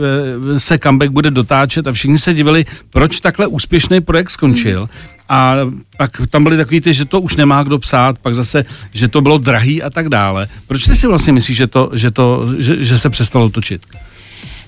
eh, 0.55 0.61
se 0.61 0.79
comeback 0.79 1.11
bude 1.12 1.31
dotáčet 1.31 1.87
a 1.87 1.93
všichni 1.93 2.19
se 2.19 2.35
divili, 2.35 2.67
proč 2.91 3.20
takhle 3.20 3.46
úspěšný 3.46 4.00
projekt 4.00 4.31
skončil. 4.31 4.81
Mhm. 4.81 4.88
A 5.28 5.54
pak 5.96 6.10
tam 6.30 6.42
byly 6.42 6.56
takový 6.56 6.80
ty, 6.80 6.92
že 6.92 7.04
to 7.04 7.20
už 7.20 7.36
nemá 7.36 7.62
kdo 7.62 7.78
psát, 7.78 8.18
pak 8.18 8.34
zase, 8.34 8.64
že 8.92 9.08
to 9.08 9.20
bylo 9.20 9.38
drahý 9.38 9.82
a 9.82 9.90
tak 9.90 10.08
dále. 10.08 10.48
Proč 10.66 10.84
ty 10.84 10.96
si 10.96 11.06
vlastně 11.06 11.32
myslíš, 11.32 11.56
že, 11.56 11.66
to, 11.66 11.90
že, 11.94 12.10
to, 12.10 12.48
že, 12.58 12.84
že 12.84 12.98
se 12.98 13.10
přestalo 13.10 13.50
točit? 13.50 13.82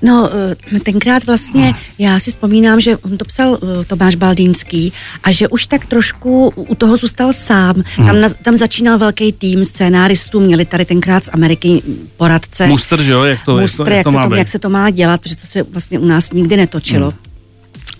No, 0.02 0.30
eh, 0.76 0.80
tenkrát 0.80 1.26
vlastně, 1.26 1.74
já 1.98 2.18
si 2.18 2.30
vzpomínám, 2.30 2.80
že 2.80 2.96
on 2.96 3.18
to 3.18 3.24
psal 3.24 3.58
eh, 3.62 3.84
Tomáš 3.84 4.14
Baldýnský 4.14 4.92
a 5.22 5.30
že 5.30 5.48
už 5.48 5.66
tak 5.66 5.86
trošku 5.86 6.52
u 6.56 6.74
toho 6.74 6.96
zůstal 6.96 7.32
sám. 7.32 7.82
Tam, 7.96 8.20
na, 8.20 8.28
tam 8.28 8.56
začínal 8.56 8.98
velký 8.98 9.32
tým 9.32 9.64
scénáristů, 9.64 10.40
měli 10.40 10.64
tady 10.64 10.84
tenkrát 10.84 11.24
z 11.24 11.30
Ameriky 11.32 11.82
poradce. 12.16 12.66
Muster, 12.66 13.02
že 13.02 13.12
jo? 13.12 13.22
Jak 13.22 13.44
to, 13.44 13.58
Mustr, 13.58 13.92
jak 13.92 13.96
jak, 13.96 14.04
to, 14.04 14.10
se 14.10 14.16
jak 14.16 14.22
to 14.22 14.28
má 14.28 14.28
to, 14.28 14.34
jak 14.34 14.48
se 14.48 14.58
to 14.58 14.70
má 14.70 14.90
dělat, 14.90 15.20
protože 15.20 15.36
to 15.36 15.46
se 15.46 15.62
vlastně 15.62 15.98
u 15.98 16.04
nás 16.04 16.32
nikdy 16.32 16.56
netočilo. 16.56 17.14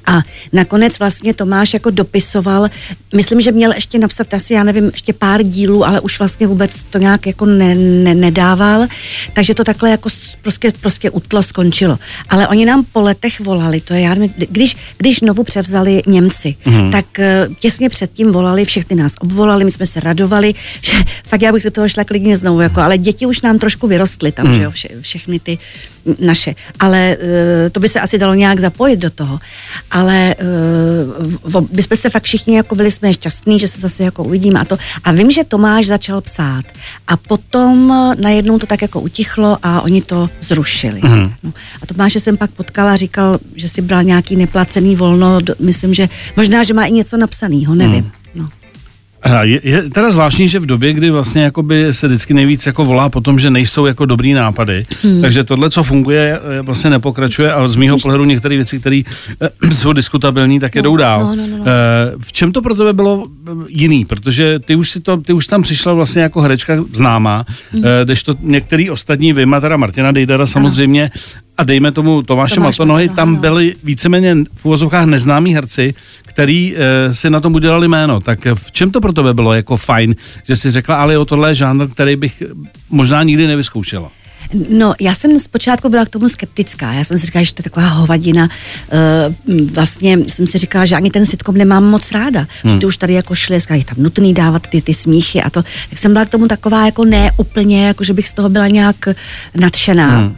A 0.06 0.20
nakonec 0.52 0.98
vlastně 0.98 1.34
Tomáš 1.34 1.75
jako 1.75 1.90
dopisoval, 1.90 2.68
myslím, 3.14 3.40
že 3.40 3.52
měl 3.52 3.72
ještě 3.72 3.98
napsat 3.98 4.34
asi, 4.34 4.54
já 4.54 4.64
nevím, 4.64 4.90
ještě 4.92 5.12
pár 5.12 5.42
dílů, 5.42 5.86
ale 5.86 6.00
už 6.00 6.18
vlastně 6.18 6.46
vůbec 6.46 6.82
to 6.90 6.98
nějak 6.98 7.26
jako 7.26 7.46
ne, 7.46 7.75
ne, 7.75 8.14
nedával, 8.14 8.86
takže 9.32 9.54
to 9.54 9.64
takhle 9.64 9.90
jako 9.90 10.08
prostě, 10.42 10.72
prostě 10.80 11.10
utlo 11.10 11.42
skončilo. 11.42 11.98
Ale 12.28 12.48
oni 12.48 12.66
nám 12.66 12.84
po 12.92 13.00
letech 13.00 13.40
volali, 13.40 13.80
to 13.80 13.94
je 13.94 14.00
já 14.00 14.14
když, 14.36 14.76
když 14.98 15.18
znovu 15.18 15.44
převzali 15.44 16.02
Němci, 16.06 16.56
mm. 16.66 16.90
tak 16.90 17.18
eh, 17.18 17.48
těsně 17.60 17.88
předtím 17.88 18.32
volali, 18.32 18.64
všechny 18.64 18.96
nás 18.96 19.12
obvolali, 19.20 19.64
my 19.64 19.70
jsme 19.70 19.86
se 19.86 20.00
radovali, 20.00 20.54
že 20.82 20.96
fakt 21.25 21.42
já 21.42 21.52
bych 21.52 21.64
do 21.64 21.70
toho 21.70 21.88
šla 21.88 22.04
klidně 22.04 22.36
znovu, 22.36 22.60
jako, 22.60 22.80
ale 22.80 22.98
děti 22.98 23.26
už 23.26 23.42
nám 23.42 23.58
trošku 23.58 23.86
vyrostly 23.86 24.32
tam, 24.32 24.46
mm. 24.46 24.54
že 24.54 24.62
jo, 24.62 24.70
vše, 24.70 24.88
všechny 25.00 25.40
ty 25.40 25.58
naše. 26.20 26.54
Ale 26.78 27.16
uh, 27.16 27.26
to 27.72 27.80
by 27.80 27.88
se 27.88 28.00
asi 28.00 28.18
dalo 28.18 28.34
nějak 28.34 28.60
zapojit 28.60 28.96
do 28.96 29.10
toho. 29.10 29.38
Ale 29.90 30.34
uh, 31.54 31.66
my 31.72 31.82
jsme 31.82 31.96
se 31.96 32.10
fakt 32.10 32.22
všichni 32.22 32.56
jako 32.56 32.75
byli 32.75 32.90
jsme 32.90 33.14
šťastní, 33.14 33.58
že 33.58 33.68
se 33.68 33.80
zase 33.80 34.04
jako 34.04 34.25
uvidíme 34.25 34.60
a 34.60 34.64
to. 34.64 34.78
A 35.04 35.12
vím, 35.12 35.30
že 35.30 35.44
Tomáš 35.44 35.86
začal 35.86 36.20
psát. 36.20 36.64
A 37.06 37.16
potom 37.16 37.90
uh, 37.90 38.14
najednou 38.20 38.58
to 38.58 38.66
tak 38.66 38.82
jako 38.82 39.00
utichlo 39.00 39.58
a 39.62 39.80
oni 39.80 40.02
to 40.02 40.30
zrušili. 40.40 41.00
Mm. 41.02 41.32
No. 41.42 41.52
A 41.82 41.86
Tomáše 41.86 42.20
jsem 42.20 42.36
pak 42.36 42.50
potkala 42.50 42.92
a 42.92 42.96
říkal, 42.96 43.38
že 43.54 43.68
si 43.68 43.82
bral 43.82 44.02
nějaký 44.02 44.36
neplacený 44.36 44.96
volno. 44.96 45.38
Myslím, 45.60 45.94
že 45.94 46.08
možná, 46.36 46.62
že 46.62 46.75
má 46.75 46.84
i 46.84 46.92
něco 46.92 47.16
napsaného, 47.16 47.75
nevím. 47.75 48.04
Mm. 48.04 48.10
A 49.26 49.42
je, 49.45 49.61
je 49.64 49.83
teda 49.90 50.11
zvláštní, 50.11 50.49
že 50.49 50.59
v 50.59 50.66
době, 50.66 50.92
kdy 50.92 51.11
vlastně 51.11 51.42
jakoby 51.42 51.87
se 51.90 52.06
vždycky 52.06 52.35
nejvíc 52.35 52.66
jako 52.66 52.85
volá 52.85 53.09
po 53.09 53.21
tom, 53.21 53.38
že 53.38 53.50
nejsou 53.50 53.87
jako 53.87 54.04
dobrý 54.06 54.33
nápady, 54.33 54.87
hmm. 55.02 55.21
takže 55.23 55.45
tohle, 55.45 55.71
co 55.71 55.83
funguje, 55.83 56.40
eh, 56.59 56.62
vlastně 56.62 56.90
nepokračuje 56.90 57.52
a 57.52 57.68
z 57.68 57.76
mýho 57.76 57.99
pohledu 57.99 58.25
některé 58.25 58.56
věci, 58.56 58.80
které 58.80 59.02
eh, 59.40 59.75
jsou 59.75 59.92
diskutabilní, 59.92 60.61
tak 60.61 60.75
jedou 60.75 60.92
No, 60.97 60.97
dál. 60.97 61.21
no, 61.21 61.37
no, 61.37 61.47
no, 61.47 61.56
no. 61.59 61.64
Eh, 61.66 62.12
v 62.18 62.33
čem 62.33 62.52
to 62.52 62.62
pro 62.62 62.75
tebe 62.75 62.92
bylo 62.92 63.25
eh, 63.49 63.50
jiný? 63.68 64.04
Protože 64.04 64.59
ty 64.59 64.75
už, 64.76 64.90
si 64.90 65.00
to, 65.00 65.16
ty 65.16 65.33
už 65.33 65.47
tam 65.47 65.62
přišla 65.62 65.92
vlastně 65.92 66.23
jako 66.23 66.40
herečka 66.40 66.75
známá, 66.92 67.45
Hmm. 67.73 67.83
eh, 67.85 68.04
kdežto 68.04 68.35
některý 68.40 68.90
ostatní, 68.90 69.33
vyjma 69.33 69.61
teda 69.61 69.76
Martina 69.76 70.12
Dejdara 70.12 70.47
samozřejmě, 70.47 71.11
a 71.58 71.64
dejme 71.64 71.92
tomu 71.92 72.22
Tomáše 72.22 72.54
Tomáš 72.54 72.78
Matonohy, 72.78 73.08
tam 73.08 73.34
no. 73.34 73.40
byli 73.40 73.75
víceméně 73.84 74.36
v 74.54 74.64
úvozovkách 74.64 75.06
neznámí 75.06 75.54
herci, 75.54 75.94
který 76.22 76.75
e, 76.76 77.14
si 77.14 77.30
na 77.30 77.40
tom 77.40 77.54
udělali 77.54 77.88
jméno. 77.88 78.20
Tak 78.20 78.46
v 78.54 78.72
čem 78.72 78.90
to 78.90 79.00
pro 79.00 79.12
tebe 79.12 79.34
bylo 79.34 79.54
jako 79.54 79.76
fajn, 79.76 80.16
že 80.48 80.56
si 80.56 80.70
řekla, 80.70 80.96
ale 80.96 81.18
o 81.18 81.25
tohle 81.25 81.50
je 81.50 81.54
žánr, 81.54 81.88
který 81.88 82.16
bych 82.16 82.42
eh, 82.42 82.46
možná 82.90 83.22
nikdy 83.22 83.46
nevyzkoušela? 83.46 84.10
No, 84.68 84.94
já 85.00 85.14
jsem 85.14 85.38
zpočátku 85.38 85.88
byla 85.88 86.04
k 86.04 86.08
tomu 86.08 86.28
skeptická. 86.28 86.92
Já 86.92 87.04
jsem 87.04 87.18
si 87.18 87.26
říkala, 87.26 87.42
že 87.42 87.54
to 87.54 87.60
je 87.60 87.64
taková 87.64 87.86
hovadina. 87.86 88.48
Uh, 89.48 89.54
vlastně 89.72 90.18
jsem 90.26 90.46
si 90.46 90.58
říkala, 90.58 90.84
že 90.84 90.96
ani 90.96 91.10
ten 91.10 91.26
sitcom 91.26 91.56
nemám 91.56 91.84
moc 91.84 92.12
ráda. 92.12 92.46
Hmm. 92.62 92.72
Že 92.72 92.78
ty 92.78 92.86
už 92.86 92.96
tady 92.96 93.12
jako 93.12 93.34
šli, 93.34 93.58
je 93.75 93.84
tam 93.84 93.96
nutný 93.98 94.34
dávat 94.34 94.66
ty, 94.66 94.82
ty 94.82 94.94
smíchy 94.94 95.42
a 95.42 95.50
to. 95.50 95.62
Tak 95.90 95.98
jsem 95.98 96.12
byla 96.12 96.25
k 96.25 96.28
tomu 96.28 96.48
taková 96.48 96.86
jako 96.86 97.04
ne 97.04 97.30
úplně, 97.36 97.86
jako 97.86 98.04
že 98.04 98.12
bych 98.12 98.28
z 98.28 98.32
toho 98.32 98.48
byla 98.48 98.68
nějak 98.68 99.08
nadšená. 99.54 100.18
Hmm. 100.18 100.36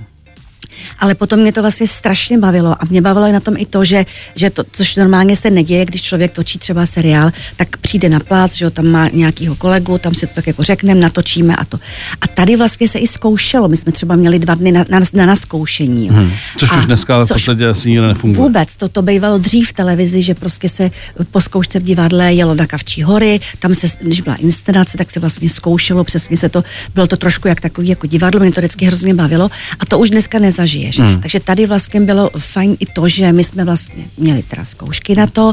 Ale 0.98 1.14
potom 1.14 1.40
mě 1.40 1.52
to 1.52 1.60
vlastně 1.60 1.86
strašně 1.86 2.38
bavilo 2.38 2.70
a 2.70 2.84
mě 2.90 3.02
bavilo 3.02 3.26
i 3.26 3.32
na 3.32 3.40
tom 3.40 3.54
i 3.56 3.66
to, 3.66 3.84
že, 3.84 4.06
že 4.34 4.50
to, 4.50 4.64
což 4.72 4.96
normálně 4.96 5.36
se 5.36 5.50
neděje, 5.50 5.84
když 5.84 6.02
člověk 6.02 6.32
točí 6.32 6.58
třeba 6.58 6.86
seriál, 6.86 7.30
tak 7.56 7.76
přijde 7.76 8.08
na 8.08 8.20
plác, 8.20 8.54
že 8.54 8.64
jo, 8.64 8.70
tam 8.70 8.86
má 8.86 9.08
nějakýho 9.08 9.54
kolegu, 9.54 9.98
tam 9.98 10.14
si 10.14 10.26
to 10.26 10.34
tak 10.34 10.46
jako 10.46 10.62
řekneme, 10.62 11.00
natočíme 11.00 11.56
a 11.56 11.64
to. 11.64 11.78
A 12.20 12.26
tady 12.26 12.56
vlastně 12.56 12.88
se 12.88 12.98
i 12.98 13.06
zkoušelo, 13.06 13.68
my 13.68 13.76
jsme 13.76 13.92
třeba 13.92 14.16
měli 14.16 14.38
dva 14.38 14.54
dny 14.54 14.72
na, 14.72 14.84
na, 14.88 15.00
na 15.14 15.26
naskoušení. 15.26 16.06
Jo. 16.06 16.12
Hmm. 16.12 16.30
Což 16.56 16.70
A 16.72 16.78
už 16.78 16.86
dneska 16.86 17.14
ale 17.14 17.24
v 17.24 17.28
podstatě 17.28 17.68
asi 17.68 17.88
nikde 17.90 18.06
nefunguje. 18.06 18.38
Vůbec, 18.38 18.76
to, 18.76 18.88
to 18.88 19.02
bývalo 19.02 19.38
dřív 19.38 19.68
v 19.68 19.72
televizi, 19.72 20.22
že 20.22 20.34
prostě 20.34 20.68
se 20.68 20.90
po 21.30 21.40
zkoušce 21.40 21.80
v 21.80 21.82
divadle 21.82 22.34
jelo 22.34 22.54
na 22.54 22.66
Kavčí 22.66 23.02
hory, 23.02 23.40
tam 23.58 23.74
se, 23.74 23.86
když 24.00 24.20
byla 24.20 24.36
inscenace, 24.36 24.98
tak 24.98 25.10
se 25.10 25.20
vlastně 25.20 25.48
zkoušelo, 25.48 26.04
přesně 26.04 26.36
se 26.36 26.48
to, 26.48 26.62
bylo 26.94 27.06
to 27.06 27.16
trošku 27.16 27.48
jak 27.48 27.60
takový 27.60 27.88
jako 27.88 28.06
divadlo, 28.06 28.40
mě 28.40 28.52
to 28.52 28.60
vždycky 28.60 28.84
hrozně 28.84 29.14
bavilo 29.14 29.50
a 29.80 29.86
to 29.86 29.98
už 29.98 30.10
dneska 30.10 30.38
nezažiješ. 30.68 30.98
Hmm. 30.98 31.20
Takže 31.20 31.40
tady 31.40 31.66
vlastně 31.66 32.00
bylo 32.00 32.30
fajn 32.38 32.76
i 32.80 32.86
to, 32.86 33.08
že 33.08 33.32
my 33.32 33.44
jsme 33.44 33.64
vlastně 33.64 34.04
měli 34.16 34.42
teda 34.42 34.64
zkoušky 34.64 35.14
na 35.14 35.26
to 35.26 35.52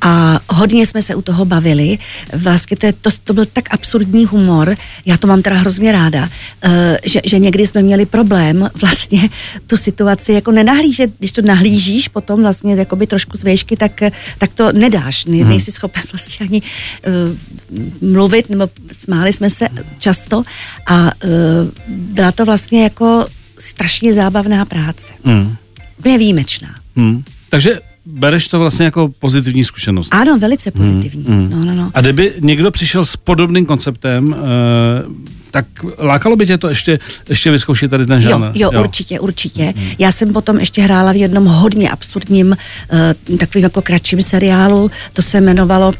a 0.00 0.40
hodně 0.50 0.86
jsme 0.86 1.02
se 1.02 1.14
u 1.14 1.22
toho 1.22 1.44
bavili. 1.44 1.98
Vlastně 2.32 2.76
to, 2.76 2.86
je, 2.86 2.92
to, 2.92 3.10
to 3.24 3.32
byl 3.32 3.44
tak 3.44 3.74
absurdní 3.74 4.24
humor, 4.24 4.76
já 5.06 5.16
to 5.16 5.26
mám 5.26 5.42
teda 5.42 5.56
hrozně 5.56 5.92
ráda, 5.92 6.28
eh, 6.62 6.98
že, 7.04 7.20
že 7.24 7.38
někdy 7.38 7.66
jsme 7.66 7.82
měli 7.82 8.06
problém 8.06 8.68
vlastně 8.74 9.28
tu 9.66 9.76
situaci 9.76 10.32
jako 10.32 10.50
nenahlížet, 10.50 11.10
když 11.18 11.32
to 11.32 11.42
nahlížíš 11.42 12.08
potom 12.08 12.42
vlastně 12.42 12.74
jakoby 12.74 13.06
trošku 13.06 13.36
z 13.36 13.44
výšky, 13.44 13.76
tak, 13.76 14.02
tak 14.38 14.50
to 14.54 14.72
nedáš, 14.72 15.24
ne, 15.24 15.44
nejsi 15.44 15.72
schopen 15.72 16.02
vlastně 16.12 16.46
ani 16.46 16.62
uh, 16.62 18.10
mluvit, 18.10 18.50
nebo 18.50 18.68
smáli 18.92 19.32
jsme 19.32 19.50
se 19.50 19.68
často 19.98 20.42
a 20.86 21.02
uh, 21.02 21.10
byla 21.88 22.32
to 22.32 22.44
vlastně 22.44 22.82
jako 22.82 23.26
strašně 23.58 24.12
zábavná 24.12 24.64
práce. 24.64 25.12
Hmm. 25.24 25.56
Úplně 25.98 26.18
výjimečná. 26.18 26.68
Hmm. 26.96 27.22
Takže 27.50 27.80
bereš 28.06 28.48
to 28.48 28.58
vlastně 28.58 28.84
jako 28.84 29.10
pozitivní 29.18 29.64
zkušenost. 29.64 30.14
Ano, 30.14 30.38
velice 30.38 30.70
pozitivní. 30.70 31.24
Hmm. 31.28 31.50
No, 31.50 31.64
no, 31.64 31.74
no. 31.74 31.90
A 31.94 32.00
kdyby 32.00 32.34
někdo 32.40 32.70
přišel 32.70 33.04
s 33.04 33.16
podobným 33.16 33.66
konceptem, 33.66 34.34
e, 34.34 35.38
tak 35.50 35.66
lákalo 35.98 36.36
by 36.36 36.46
tě 36.46 36.58
to 36.58 36.68
ještě, 36.68 36.98
ještě 37.28 37.50
vyzkoušet 37.50 37.90
tady 37.90 38.06
ten 38.06 38.22
Jo, 38.22 38.28
žánr? 38.28 38.50
jo, 38.54 38.70
určitě, 38.80 39.20
určitě. 39.20 39.74
Já 39.98 40.12
jsem 40.12 40.32
potom 40.32 40.58
ještě 40.58 40.82
hrála 40.82 41.12
v 41.12 41.16
jednom 41.16 41.44
hodně 41.44 41.90
absurdním, 41.90 42.56
uh, 43.30 43.36
takovým 43.36 43.62
jako 43.62 43.82
kratším 43.82 44.22
seriálu, 44.22 44.90
to 45.12 45.22
se 45.22 45.38
jmenovalo 45.40 45.92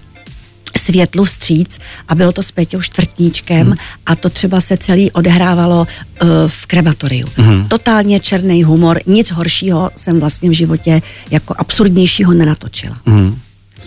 Světlu 0.76 1.25
vstříc 1.25 1.78
a 2.08 2.14
bylo 2.14 2.32
to 2.32 2.42
s 2.42 2.50
Péťou 2.50 2.82
Čtvrtníčkem 2.82 3.66
hmm. 3.66 3.76
a 4.06 4.16
to 4.16 4.28
třeba 4.28 4.60
se 4.60 4.76
celý 4.76 5.10
odehrávalo 5.10 5.80
uh, 6.22 6.28
v 6.46 6.66
krematoriu. 6.66 7.28
Hmm. 7.37 7.68
Totálně 7.68 8.20
černý 8.20 8.64
humor, 8.64 9.00
nic 9.06 9.30
horšího 9.30 9.90
jsem 9.96 10.20
vlastně 10.20 10.50
v 10.50 10.52
životě 10.52 11.02
jako 11.30 11.54
absurdnějšího 11.58 12.34
nenatočila. 12.34 12.96
Hmm. 13.06 13.38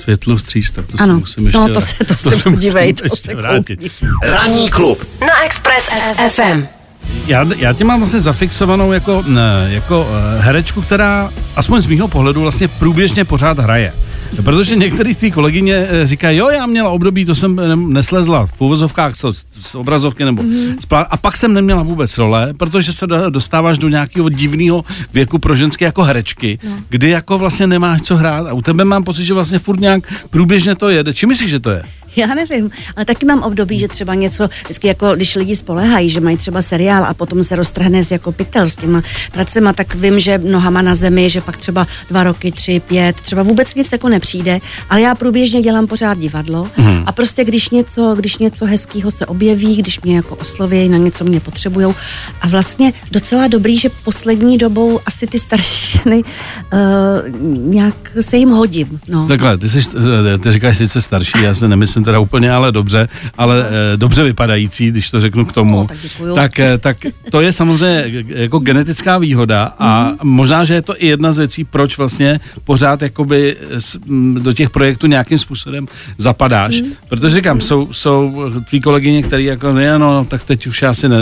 Světlo 0.01 0.35
vstříc, 0.35 0.71
tak 0.71 0.85
to 0.85 0.93
Ano, 1.00 1.13
si 1.13 1.19
musím 1.19 1.45
ještě 1.45 1.57
no 1.57 1.69
to 1.69 1.81
se, 1.81 1.95
to 2.07 2.13
se 2.15 2.29
musím 2.29 2.53
podívej, 2.53 2.93
to 2.93 3.15
se 3.15 3.35
vrátit. 3.35 3.79
Ranní 4.23 4.69
klub. 4.69 5.07
Na 5.21 5.43
Express 5.45 5.89
FM. 6.29 6.65
Já, 7.27 7.45
já 7.57 7.73
tě 7.73 7.83
mám 7.83 8.00
vlastně 8.00 8.19
zafixovanou 8.19 8.91
jako, 8.91 9.23
ne, 9.27 9.67
jako 9.67 10.01
uh, 10.01 10.43
herečku, 10.43 10.81
která 10.81 11.31
aspoň 11.55 11.81
z 11.81 11.85
mýho 11.85 12.07
pohledu 12.07 12.41
vlastně 12.41 12.67
průběžně 12.67 13.25
pořád 13.25 13.59
hraje. 13.59 13.93
Protože 14.43 14.75
některé 14.75 15.15
tvý 15.15 15.31
kolegyně 15.31 15.88
eh, 15.89 16.05
říkají, 16.05 16.38
jo, 16.38 16.50
já 16.50 16.65
měla 16.65 16.89
období, 16.89 17.25
to 17.25 17.35
jsem 17.35 17.59
eh, 17.59 17.75
neslezla 17.75 18.45
v 18.45 18.61
uvozovkách 18.61 19.15
z, 19.15 19.25
z 19.51 19.75
obrazovky 19.75 20.25
nebo 20.25 20.43
mm. 20.43 20.75
z 20.79 20.85
plá- 20.85 21.05
a 21.09 21.17
pak 21.17 21.38
jsem 21.38 21.53
neměla 21.53 21.83
vůbec 21.83 22.17
role, 22.17 22.53
protože 22.57 22.93
se 22.93 23.07
do- 23.07 23.29
dostáváš 23.29 23.77
do 23.77 23.89
nějakého 23.89 24.29
divného 24.29 24.85
věku 25.13 25.39
pro 25.39 25.55
ženské 25.55 25.85
jako 25.85 26.03
herečky, 26.03 26.59
no. 26.63 26.71
kdy 26.89 27.09
jako 27.09 27.38
vlastně 27.38 27.67
nemáš 27.67 28.01
co 28.01 28.15
hrát 28.15 28.47
a 28.47 28.53
u 28.53 28.61
tebe 28.61 28.85
mám 28.85 29.03
pocit, 29.03 29.25
že 29.25 29.33
vlastně 29.33 29.59
furt 29.59 29.79
nějak 29.79 30.13
průběžně 30.29 30.75
to 30.75 30.89
jede. 30.89 31.13
Čím 31.13 31.29
myslíš, 31.29 31.50
že 31.50 31.59
to 31.59 31.69
je? 31.69 31.83
Já 32.15 32.27
nevím, 32.27 32.71
ale 32.95 33.05
taky 33.05 33.25
mám 33.25 33.43
období, 33.43 33.79
že 33.79 33.87
třeba 33.87 34.15
něco, 34.15 34.49
vždycky 34.63 34.87
jako 34.87 35.15
když 35.15 35.35
lidi 35.35 35.55
spolehají, 35.55 36.09
že 36.09 36.19
mají 36.19 36.37
třeba 36.37 36.61
seriál 36.61 37.05
a 37.05 37.13
potom 37.13 37.43
se 37.43 37.55
roztrhne 37.55 38.03
s 38.03 38.11
jako 38.11 38.31
pytel 38.31 38.69
s 38.69 38.75
těma 38.75 39.01
pracema, 39.31 39.73
tak 39.73 39.95
vím, 39.95 40.19
že 40.19 40.37
nohama 40.37 40.81
na 40.81 40.95
zemi, 40.95 41.29
že 41.29 41.41
pak 41.41 41.57
třeba 41.57 41.87
dva 42.09 42.23
roky, 42.23 42.51
tři, 42.51 42.79
pět, 42.79 43.21
třeba 43.21 43.43
vůbec 43.43 43.75
nic 43.75 43.91
jako 43.91 44.09
nepřijde, 44.09 44.59
ale 44.89 45.01
já 45.01 45.15
průběžně 45.15 45.61
dělám 45.61 45.87
pořád 45.87 46.17
divadlo 46.17 46.67
mm. 46.77 47.03
a 47.05 47.11
prostě 47.11 47.43
když 47.43 47.69
něco, 47.69 48.15
když 48.15 48.37
něco 48.37 48.65
hezkého 48.65 49.11
se 49.11 49.25
objeví, 49.25 49.75
když 49.75 50.01
mě 50.01 50.15
jako 50.15 50.35
osloví, 50.35 50.89
na 50.89 50.97
něco 50.97 51.23
mě 51.23 51.39
potřebujou 51.39 51.95
a 52.41 52.47
vlastně 52.47 52.93
docela 53.11 53.47
dobrý, 53.47 53.77
že 53.77 53.89
poslední 54.03 54.57
dobou 54.57 54.99
asi 55.05 55.27
ty 55.27 55.39
starší 55.39 55.99
ženy 56.03 56.23
uh, 56.23 56.29
nějak 57.73 57.95
se 58.21 58.37
jim 58.37 58.49
hodím. 58.49 58.99
No. 59.07 59.27
Takhle, 59.27 59.57
ty, 59.57 59.69
jsi, 59.69 59.79
ty 60.43 60.51
říkáš 60.51 60.77
sice 60.77 61.01
starší, 61.01 61.43
já 61.43 61.53
se 61.53 61.67
nemyslím 61.67 62.00
teda 62.03 62.20
úplně, 62.20 62.51
ale 62.51 62.72
dobře, 62.72 63.08
ale 63.38 63.65
eh, 63.93 63.98
dobře 63.98 64.24
vypadající, 64.24 64.88
když 64.91 65.10
to 65.10 65.20
řeknu 65.20 65.46
k 65.46 65.53
tomu. 65.53 65.77
No, 65.77 65.86
tak 65.88 65.98
děkuju. 66.03 66.36
tak, 66.36 66.60
eh, 66.60 66.77
tak 66.77 66.98
to 67.31 67.41
je 67.41 67.53
samozřejmě 67.53 68.05
jako 68.27 68.60
genetická 68.60 69.17
výhoda 69.17 69.74
a 69.79 70.03
Mhm. 70.03 70.17
možná, 70.24 70.65
že 70.65 70.74
je 70.74 70.81
to 70.81 71.03
i 71.03 71.08
jedna 71.08 71.31
z 71.31 71.38
věcí, 71.38 71.63
proč 71.63 71.98
vlastně 71.98 72.39
pořád 72.63 73.01
jakoby 73.01 73.58
do 74.39 74.53
těch 74.53 74.70
projektů 74.70 75.08
nějakým 75.08 75.39
způsobem 75.39 75.88
zapadáš. 76.17 76.81
Mhm. 76.81 76.91
Protože 77.10 77.36
říkám, 77.36 77.62
jsou, 77.62 77.93
jsou 77.93 78.41
tvý 78.70 78.81
kolegyně, 78.81 79.24
který 79.24 79.46
jako 79.46 79.72
ne, 79.72 80.00
no, 80.00 80.25
tak 80.25 80.43
teď 80.43 80.67
už 80.67 80.81
já 80.81 80.93
si 80.93 81.10
ne, 81.10 81.17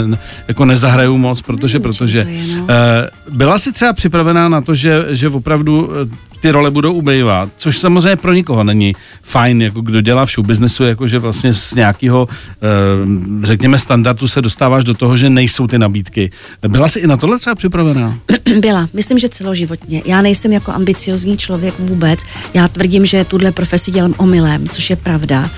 jako 0.48 0.64
nezahraju 0.64 1.18
moc, 1.18 1.42
protože, 1.42 1.78
čím 1.78 1.82
protože 1.82 2.22
to 2.24 2.28
je, 2.30 2.56
no. 2.56 2.66
eh, 2.68 3.10
byla 3.30 3.58
si 3.58 3.72
třeba 3.72 3.92
připravená 3.92 4.48
na 4.48 4.60
to, 4.60 4.74
že, 4.74 5.04
že 5.10 5.28
opravdu 5.28 5.90
ty 6.40 6.50
role 6.50 6.70
budou 6.70 6.92
ubývat, 6.92 7.48
což 7.56 7.78
samozřejmě 7.78 8.16
pro 8.16 8.32
nikoho 8.32 8.64
není 8.64 8.96
fajn, 9.22 9.62
jako 9.62 9.80
kdo 9.80 10.00
dělá 10.00 10.26
v 10.26 10.30
showbiznesu, 10.30 10.84
jako 10.84 11.08
že 11.08 11.18
vlastně 11.18 11.54
z 11.54 11.74
nějakého, 11.74 12.28
eh, 12.30 13.46
řekněme, 13.46 13.78
standardu 13.78 14.28
se 14.28 14.42
dostáváš 14.42 14.84
do 14.84 14.94
toho, 14.94 15.16
že 15.16 15.30
nejsou 15.30 15.66
ty 15.66 15.78
nabídky. 15.78 16.30
Byla 16.68 16.88
jsi 16.88 16.98
i 16.98 17.06
na 17.06 17.16
tohle 17.16 17.38
třeba 17.38 17.54
připravená? 17.54 18.18
Byla, 18.60 18.88
myslím, 18.92 19.18
že 19.18 19.28
celoživotně. 19.28 20.02
Já 20.04 20.22
nejsem 20.22 20.52
jako 20.52 20.72
ambiciozní 20.72 21.38
člověk 21.38 21.74
vůbec. 21.78 22.20
Já 22.54 22.68
tvrdím, 22.68 23.06
že 23.06 23.24
tuhle 23.24 23.52
profesi 23.52 23.90
dělám 23.90 24.14
omylem, 24.16 24.68
což 24.68 24.90
je 24.90 24.96
pravda. 24.96 25.50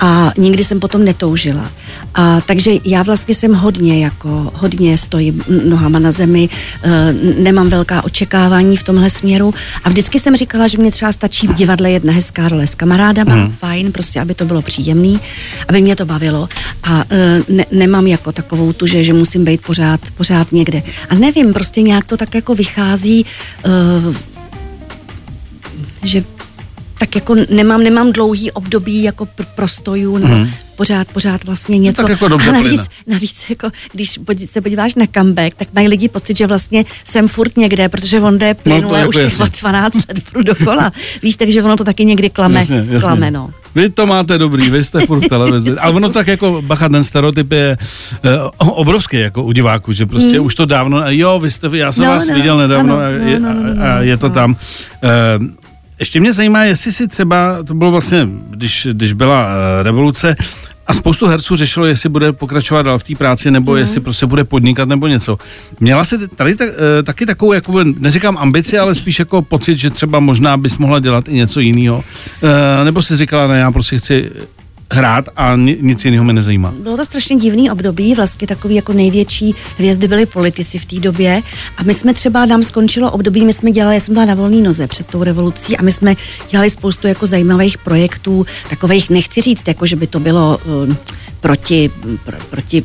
A 0.00 0.32
nikdy 0.36 0.64
jsem 0.64 0.80
potom 0.80 1.04
netoužila. 1.04 1.70
A, 2.14 2.40
takže 2.40 2.70
já 2.84 3.02
vlastně 3.02 3.34
jsem 3.34 3.54
hodně 3.54 4.04
jako, 4.04 4.52
hodně 4.54 4.98
stojím 4.98 5.42
nohama 5.68 5.98
na 5.98 6.10
zemi, 6.10 6.48
e, 6.82 7.12
nemám 7.38 7.68
velká 7.68 8.04
očekávání 8.04 8.76
v 8.76 8.82
tomhle 8.82 9.10
směru. 9.10 9.54
A 9.84 9.88
vždycky 9.88 10.18
jsem 10.26 10.36
říkala, 10.36 10.66
že 10.66 10.78
mě 10.78 10.90
třeba 10.90 11.12
stačí 11.12 11.46
v 11.46 11.54
divadle 11.54 11.90
jedna 11.90 12.12
hezká 12.12 12.48
role 12.48 12.66
s 12.66 12.74
kamarádama, 12.74 13.34
hmm. 13.34 13.52
fajn, 13.52 13.92
prostě, 13.92 14.20
aby 14.20 14.34
to 14.34 14.44
bylo 14.44 14.62
příjemný, 14.62 15.20
aby 15.68 15.80
mě 15.80 15.96
to 15.96 16.06
bavilo. 16.06 16.48
A 16.82 17.04
e, 17.10 17.42
ne, 17.48 17.64
nemám 17.72 18.06
jako 18.06 18.32
takovou 18.32 18.72
tu, 18.72 18.86
že, 18.86 19.04
že 19.04 19.12
musím 19.12 19.44
být 19.44 19.62
pořád, 19.62 20.00
pořád 20.16 20.52
někde. 20.52 20.82
A 21.08 21.14
nevím, 21.14 21.52
prostě 21.52 21.82
nějak 21.82 22.04
to 22.04 22.16
tak 22.16 22.34
jako 22.34 22.54
vychází, 22.54 23.26
e, 23.64 23.70
že 26.06 26.24
tak 26.98 27.14
jako 27.14 27.34
nemám, 27.50 27.82
nemám 27.82 28.12
dlouhý 28.12 28.50
období 28.50 29.02
jako 29.02 29.24
pr- 29.24 29.46
prostojů, 29.54 30.18
nebo 30.18 30.34
mm. 30.34 30.50
Pořád, 30.76 31.08
pořád 31.12 31.44
vlastně 31.44 31.78
něco. 31.78 32.02
tak 32.02 32.10
jako 32.10 32.28
dobře 32.28 32.50
a 32.50 32.52
plyne. 32.52 32.64
navíc, 32.64 32.90
navíc 33.06 33.44
jako, 33.50 33.68
když 33.92 34.18
se 34.46 34.60
podíváš 34.60 34.94
na 34.94 35.06
comeback, 35.14 35.54
tak 35.56 35.68
mají 35.72 35.88
lidi 35.88 36.08
pocit, 36.08 36.36
že 36.36 36.46
vlastně 36.46 36.84
jsem 37.04 37.28
furt 37.28 37.56
někde, 37.56 37.88
protože 37.88 38.20
on 38.20 38.38
jde 38.38 38.54
plynule 38.54 38.98
jako 38.98 39.08
už 39.08 39.14
těch 39.16 39.24
jasně. 39.24 39.60
12 39.60 39.94
let 39.94 40.20
furt 40.24 40.42
dokola. 40.42 40.92
Víš, 41.22 41.36
takže 41.36 41.62
ono 41.62 41.76
to 41.76 41.84
taky 41.84 42.04
někdy 42.04 42.30
klame, 42.30 42.60
Jasně, 42.60 42.76
jasně. 42.76 43.00
klame 43.00 43.30
no. 43.30 43.50
Vy 43.74 43.90
to 43.90 44.06
máte 44.06 44.38
dobrý, 44.38 44.70
vy 44.70 44.84
jste 44.84 45.06
furt 45.06 45.20
v 45.20 45.28
televizi. 45.28 45.78
Ale 45.78 45.92
ono 45.92 46.08
tak 46.08 46.26
jako, 46.26 46.62
bacha, 46.62 46.88
ten 46.88 47.04
stereotyp 47.04 47.52
je 47.52 47.76
uh, 48.60 48.68
obrovský 48.68 49.16
jako 49.16 49.42
u 49.42 49.52
diváků, 49.52 49.92
že 49.92 50.06
prostě 50.06 50.40
mm. 50.40 50.46
už 50.46 50.54
to 50.54 50.66
dávno, 50.66 51.02
jo, 51.06 51.38
vy 51.38 51.50
jste, 51.50 51.68
já 51.72 51.92
jsem 51.92 52.04
no, 52.04 52.10
vás 52.10 52.28
no, 52.28 52.34
viděl 52.34 52.58
nedávno 52.58 52.94
ano, 52.94 53.04
a, 53.04 53.08
je, 53.08 53.40
no, 53.40 53.54
no, 53.54 53.74
no, 53.74 53.82
a, 53.82 53.94
a 53.94 54.00
je 54.00 54.16
to 54.16 54.28
no. 54.28 54.34
tam. 54.34 54.56
Uh, 55.40 55.46
ještě 55.98 56.20
mě 56.20 56.32
zajímá, 56.32 56.64
jestli 56.64 56.92
si 56.92 57.08
třeba, 57.08 57.62
to 57.64 57.74
bylo 57.74 57.90
vlastně, 57.90 58.28
když, 58.50 58.88
když 58.92 59.12
byla 59.12 59.46
uh, 59.46 59.82
revoluce, 59.82 60.36
a 60.86 60.94
spoustu 60.94 61.26
herců 61.26 61.56
řešilo, 61.56 61.86
jestli 61.86 62.08
bude 62.08 62.32
pokračovat 62.32 62.82
dál 62.82 62.98
v 62.98 63.02
té 63.02 63.14
práci, 63.14 63.50
nebo 63.50 63.72
mm. 63.72 63.78
jestli 63.78 64.00
prostě 64.00 64.26
bude 64.26 64.44
podnikat, 64.44 64.88
nebo 64.88 65.06
něco. 65.06 65.38
Měla 65.80 66.04
jsi 66.04 66.28
tady 66.28 66.54
ta, 66.54 66.64
e, 66.64 67.02
taky 67.02 67.26
takovou, 67.26 67.52
jako 67.52 67.84
neříkám 67.98 68.38
ambici, 68.38 68.78
ale 68.78 68.94
spíš 68.94 69.18
jako 69.18 69.42
pocit, 69.42 69.78
že 69.78 69.90
třeba 69.90 70.20
možná 70.20 70.56
bys 70.56 70.78
mohla 70.78 70.98
dělat 70.98 71.28
i 71.28 71.34
něco 71.34 71.60
jiného. 71.60 72.04
E, 72.80 72.84
nebo 72.84 73.02
jsi 73.02 73.16
říkala, 73.16 73.46
ne, 73.46 73.58
já 73.58 73.70
prostě 73.70 73.98
chci 73.98 74.30
hrát 74.90 75.28
a 75.36 75.56
nic 75.56 76.04
jiného 76.04 76.24
mě 76.24 76.32
nezajímá. 76.32 76.74
Bylo 76.78 76.96
to 76.96 77.04
strašně 77.04 77.36
divný 77.36 77.70
období, 77.70 78.14
vlastně 78.14 78.46
takový 78.46 78.74
jako 78.74 78.92
největší 78.92 79.54
hvězdy 79.78 80.08
byly 80.08 80.26
politici 80.26 80.78
v 80.78 80.84
té 80.84 80.96
době 80.96 81.42
a 81.76 81.82
my 81.82 81.94
jsme 81.94 82.14
třeba, 82.14 82.46
nám 82.46 82.62
skončilo 82.62 83.10
období, 83.10 83.44
my 83.44 83.52
jsme 83.52 83.70
dělali, 83.70 83.94
já 83.96 84.00
jsem 84.00 84.14
byla 84.14 84.26
na 84.26 84.34
volné 84.34 84.56
noze 84.56 84.86
před 84.86 85.06
tou 85.06 85.22
revolucí 85.22 85.76
a 85.76 85.82
my 85.82 85.92
jsme 85.92 86.14
dělali 86.50 86.70
spoustu 86.70 87.06
jako 87.06 87.26
zajímavých 87.26 87.78
projektů, 87.78 88.46
takových, 88.70 89.10
nechci 89.10 89.40
říct, 89.40 89.68
jako 89.68 89.86
že 89.86 89.96
by 89.96 90.06
to 90.06 90.20
bylo 90.20 90.58
uh, 90.88 90.94
proti, 91.40 91.90
pro, 92.24 92.36
proti 92.50 92.84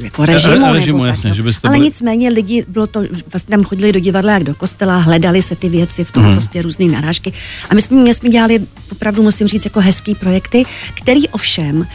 jako 0.00 0.26
režimu. 0.26 0.72
režimu 0.72 0.98
nebo 0.98 1.06
jasně, 1.06 1.30
tak, 1.30 1.36
že 1.36 1.42
byste 1.42 1.68
Ale 1.68 1.76
byli... 1.76 1.88
nicméně 1.88 2.28
lidi, 2.28 2.64
bylo 2.68 2.86
to, 2.86 3.02
vlastně 3.32 3.56
tam 3.56 3.64
chodili 3.64 3.92
do 3.92 4.00
divadla 4.00 4.32
jak 4.32 4.44
do 4.44 4.54
kostela, 4.54 4.98
hledali 4.98 5.42
se 5.42 5.56
ty 5.56 5.68
věci, 5.68 6.04
v 6.04 6.10
tom 6.10 6.24
mm. 6.24 6.32
prostě 6.32 6.62
různé 6.62 6.86
narážky. 6.86 7.32
A 7.70 7.74
my 7.74 7.82
jsme, 7.82 8.02
my 8.02 8.14
jsme 8.14 8.28
dělali 8.28 8.60
opravdu, 8.92 9.22
musím 9.22 9.48
říct, 9.48 9.64
jako 9.64 9.80
hezký 9.80 10.14
projekty, 10.14 10.64
který 10.94 11.28
ovšem 11.28 11.76
uh, 11.76 11.86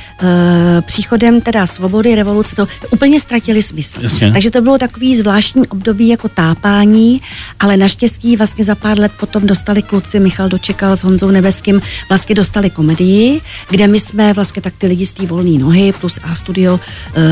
příchodem 0.82 1.42
teda 1.42 1.66
svobody, 1.66 2.16
revoluce, 2.16 2.56
to 2.56 2.68
úplně 2.92 3.20
ztratili 3.20 3.62
smysl. 3.62 4.00
Jasně. 4.02 4.32
Takže 4.32 4.52
to 4.52 4.62
bylo 4.62 4.78
takový 4.78 5.16
zvláštní 5.16 5.68
období 5.68 6.08
jako 6.08 6.30
tápání, 6.30 7.22
ale 7.60 7.78
naštěstí 7.78 8.38
vlastně 8.38 8.64
za 8.64 8.76
pár 8.76 9.00
let 9.00 9.12
potom 9.20 9.48
dostali 9.48 9.82
kluci, 9.82 10.20
Michal 10.20 10.50
Dočekal 10.50 10.98
s 10.98 11.04
Honzou 11.04 11.32
Nebeským, 11.32 11.82
vlastně 12.10 12.36
dostali 12.36 12.70
komedii, 12.70 13.42
kde 13.70 13.88
my 13.88 14.00
jsme 14.00 14.34
vlastně 14.34 14.62
tak 14.62 14.74
ty 14.78 14.88
lidi 14.88 15.06
z 15.06 15.14
té 15.14 15.26
volné 15.26 15.60
nohy 15.60 15.94
plus 16.02 16.20
A 16.24 16.36
studio 16.36 16.74
uh, 16.74 16.80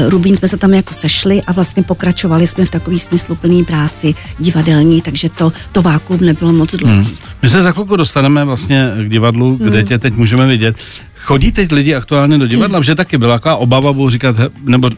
Rubín 0.09 0.37
jsme 0.37 0.47
se 0.47 0.57
tam 0.63 0.73
jako 0.73 0.93
sešli 0.93 1.41
a 1.47 1.51
vlastně 1.51 1.83
pokračovali 1.83 2.47
jsme 2.47 2.65
v 2.65 2.69
takový 2.69 2.99
smysluplný 2.99 3.63
práci 3.63 4.15
divadelní, 4.39 5.01
takže 5.01 5.29
to, 5.29 5.51
to 5.71 5.81
vákuum 5.81 6.19
nebylo 6.21 6.53
moc 6.53 6.75
dlouhý. 6.75 6.95
Hmm. 6.95 7.15
My 7.41 7.49
se 7.49 7.61
za 7.61 7.71
chvilku 7.71 7.95
dostaneme 7.95 8.45
vlastně 8.45 8.91
k 9.05 9.09
divadlu, 9.09 9.55
kde 9.55 9.77
hmm. 9.77 9.87
tě 9.87 9.99
teď 9.99 10.13
můžeme 10.13 10.47
vidět. 10.47 10.75
Chodí 11.19 11.51
teď 11.51 11.71
lidi 11.71 11.95
aktuálně 11.95 12.37
do 12.37 12.47
divadla, 12.47 12.77
hmm. 12.77 12.83
že 12.83 12.95
taky 12.95 13.17
byla 13.17 13.35
taková 13.35 13.55
obava, 13.55 13.93
budu 13.93 14.09
říkat, 14.09 14.35
nebo 14.63 14.89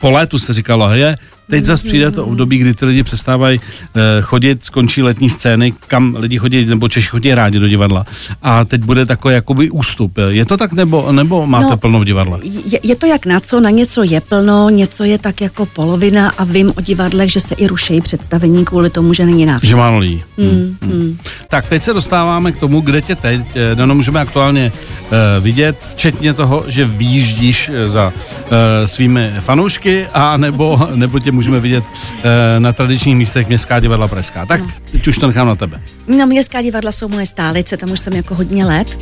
po 0.00 0.10
létu 0.10 0.38
se 0.38 0.52
říkalo, 0.52 0.90
je, 0.90 1.18
Teď 1.50 1.64
zase 1.64 1.84
přijde 1.84 2.10
to 2.10 2.26
období, 2.26 2.58
kdy 2.58 2.74
ty 2.74 2.86
lidi 2.86 3.02
přestávají 3.02 3.60
eh, 3.60 4.00
chodit, 4.22 4.64
skončí 4.64 5.02
letní 5.02 5.30
scény, 5.30 5.72
kam 5.86 6.16
lidi 6.18 6.38
chodí, 6.38 6.64
nebo 6.64 6.88
Češi 6.88 7.08
chodí 7.08 7.34
rádi 7.34 7.58
do 7.58 7.68
divadla. 7.68 8.06
A 8.42 8.64
teď 8.64 8.80
bude 8.80 9.06
takový 9.06 9.34
jakoby 9.34 9.70
ústup. 9.70 10.12
Je 10.28 10.44
to 10.44 10.56
tak, 10.56 10.72
nebo, 10.72 11.12
nebo 11.12 11.46
máte 11.46 11.70
no, 11.70 11.76
plno 11.76 12.00
v 12.00 12.04
divadle? 12.04 12.38
Je, 12.42 12.80
je 12.82 12.96
to 12.96 13.06
jak 13.06 13.26
na 13.26 13.40
co, 13.40 13.60
na 13.60 13.70
něco 13.70 14.02
je 14.02 14.20
plno, 14.20 14.70
něco 14.70 15.04
je 15.04 15.18
tak 15.18 15.40
jako 15.40 15.66
polovina 15.66 16.32
a 16.38 16.44
vím 16.44 16.72
o 16.76 16.80
divadlech, 16.80 17.32
že 17.32 17.40
se 17.40 17.54
i 17.54 17.66
rušejí 17.66 18.00
představení 18.00 18.64
kvůli 18.64 18.90
tomu, 18.90 19.14
že 19.14 19.26
není 19.26 19.46
návštěv. 19.46 19.68
Že 19.68 19.76
málo 19.76 19.98
lidí. 19.98 20.22
Hmm, 20.38 20.76
hmm, 20.82 20.92
hmm. 20.92 21.18
Tak 21.48 21.68
teď 21.68 21.82
se 21.82 21.92
dostáváme 21.92 22.52
k 22.52 22.56
tomu, 22.56 22.80
kde 22.80 23.02
tě 23.02 23.16
teď, 23.16 23.40
no, 23.84 23.94
můžeme 23.94 24.20
aktuálně 24.20 24.72
uh, 24.72 25.44
vidět, 25.44 25.76
včetně 25.90 26.34
toho, 26.34 26.64
že 26.66 26.84
výjíždíš 26.84 27.70
za 27.86 28.12
uh, 28.12 28.52
svými 28.84 29.32
fanoušky 29.40 30.06
a 30.14 30.36
nebo, 30.36 30.88
nebo 30.94 31.18
tě 31.18 31.32
můžeme 31.38 31.60
vidět 31.60 31.84
e, 32.24 32.60
na 32.60 32.72
tradičních 32.72 33.16
místech 33.16 33.48
Městská 33.48 33.80
divadla 33.80 34.08
Pražská. 34.08 34.46
Tak 34.46 34.60
no. 34.60 34.70
teď 34.92 35.08
už 35.08 35.18
to 35.18 35.26
nechám 35.26 35.46
na 35.46 35.54
tebe. 35.54 35.80
No, 36.06 36.26
Městská 36.26 36.62
divadla 36.62 36.92
jsou 36.92 37.08
moje 37.08 37.26
stálice, 37.26 37.76
tam 37.76 37.90
už 37.90 38.00
jsem 38.00 38.12
jako 38.12 38.34
hodně 38.34 38.64
let. 38.66 38.98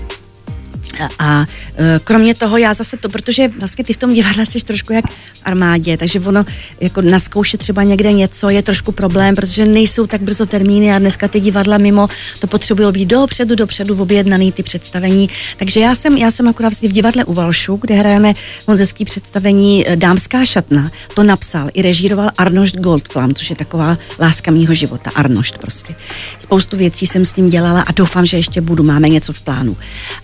A 1.19 1.47
e, 1.77 2.01
kromě 2.05 2.35
toho 2.35 2.57
já 2.57 2.75
zase 2.75 2.97
to, 2.97 3.09
protože 3.09 3.49
vlastně 3.49 3.85
ty 3.85 3.93
v 3.93 3.97
tom 3.97 4.15
divadle 4.15 4.47
jsi 4.47 4.65
trošku 4.65 4.93
jak 4.93 5.05
armádě, 5.45 5.97
takže 5.97 6.21
ono 6.21 6.45
jako 6.81 7.03
naskoušet 7.03 7.61
třeba 7.61 7.83
někde 7.83 8.13
něco 8.13 8.49
je 8.49 8.63
trošku 8.63 8.93
problém, 8.93 9.35
protože 9.37 9.65
nejsou 9.65 10.07
tak 10.07 10.23
brzo 10.23 10.47
termíny 10.47 10.93
a 10.93 10.99
dneska 10.99 11.29
ty 11.29 11.41
divadla 11.41 11.79
mimo 11.79 12.09
to 12.39 12.47
potřebují 12.47 12.93
být 12.93 13.05
dopředu, 13.05 13.55
dopředu 13.55 14.03
objednaný 14.03 14.53
ty 14.53 14.63
představení. 14.63 15.31
Takže 15.57 15.81
já 15.81 15.95
jsem, 15.95 16.17
já 16.17 16.31
jsem 16.31 16.49
akorát 16.49 16.69
vlastně 16.69 16.89
v 16.89 16.93
divadle 16.93 17.25
u 17.25 17.35
Valšu, 17.35 17.77
kde 17.77 17.95
hrajeme 17.95 18.35
monzecký 18.67 19.05
představení 19.05 19.89
e, 19.89 19.97
Dámská 19.97 20.45
šatna. 20.45 20.91
To 21.15 21.23
napsal 21.23 21.71
i 21.73 21.83
režíroval 21.83 22.31
Arnošt 22.39 22.77
Goldflam, 22.77 23.35
což 23.35 23.51
je 23.51 23.57
taková 23.57 23.99
láska 24.19 24.51
mýho 24.51 24.75
života. 24.75 25.11
Arnošt 25.15 25.59
prostě. 25.59 25.95
Spoustu 26.39 26.77
věcí 26.77 27.07
jsem 27.07 27.25
s 27.25 27.37
ním 27.37 27.51
dělala 27.51 27.81
a 27.81 27.93
doufám, 27.93 28.27
že 28.27 28.37
ještě 28.37 28.61
budu. 28.61 28.83
Máme 28.83 29.09
něco 29.09 29.33
v 29.33 29.41
plánu. 29.41 29.77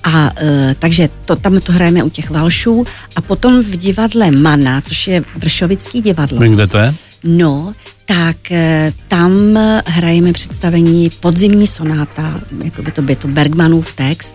A 0.04 0.30
e, 0.36 0.61
takže 0.78 1.08
to, 1.24 1.36
tam 1.36 1.60
to 1.60 1.72
hrajeme 1.72 2.02
u 2.02 2.10
těch 2.10 2.30
Valšů 2.30 2.84
a 3.16 3.20
potom 3.20 3.62
v 3.62 3.76
divadle 3.76 4.30
Mana, 4.30 4.80
což 4.80 5.08
je 5.08 5.24
Vršovický 5.36 6.02
divadlo. 6.02 6.40
Vím, 6.40 6.54
kde 6.54 6.66
to 6.66 6.78
je? 6.78 6.94
No, 7.24 7.72
tak 8.04 8.52
e, 8.52 8.92
tam 9.08 9.58
hrajeme 9.86 10.32
představení 10.32 11.10
Podzimní 11.10 11.66
sonáta, 11.66 12.40
jako 12.64 12.82
by 12.82 12.92
to 12.92 13.02
by 13.02 13.16
to 13.16 13.28
Bergmanův 13.28 13.92
text, 13.92 14.34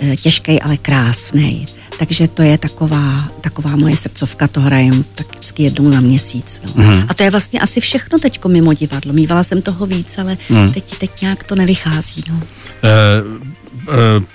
e, 0.00 0.16
těžký, 0.16 0.62
ale 0.62 0.76
krásný. 0.76 1.66
Takže 1.98 2.28
to 2.28 2.42
je 2.42 2.58
taková, 2.58 3.28
taková 3.40 3.76
moje 3.76 3.96
srdcovka, 3.96 4.48
to 4.48 4.60
hrajem 4.60 5.04
tak 5.14 5.26
vždycky 5.30 5.62
jednou 5.62 5.92
za 5.92 6.00
měsíc. 6.00 6.62
No. 6.64 6.84
Mm. 6.84 7.04
A 7.08 7.14
to 7.14 7.22
je 7.22 7.30
vlastně 7.30 7.60
asi 7.60 7.80
všechno 7.80 8.18
teď 8.18 8.44
mimo 8.44 8.74
divadlo. 8.74 9.12
Mývala 9.12 9.42
jsem 9.42 9.62
toho 9.62 9.86
víc, 9.86 10.18
ale 10.18 10.38
mm. 10.48 10.72
teď, 10.72 10.98
teď 10.98 11.10
nějak 11.22 11.44
to 11.44 11.54
nevychází. 11.54 12.24
No. 12.28 12.34
Uh, 12.34 12.42
Eh, 12.82 13.22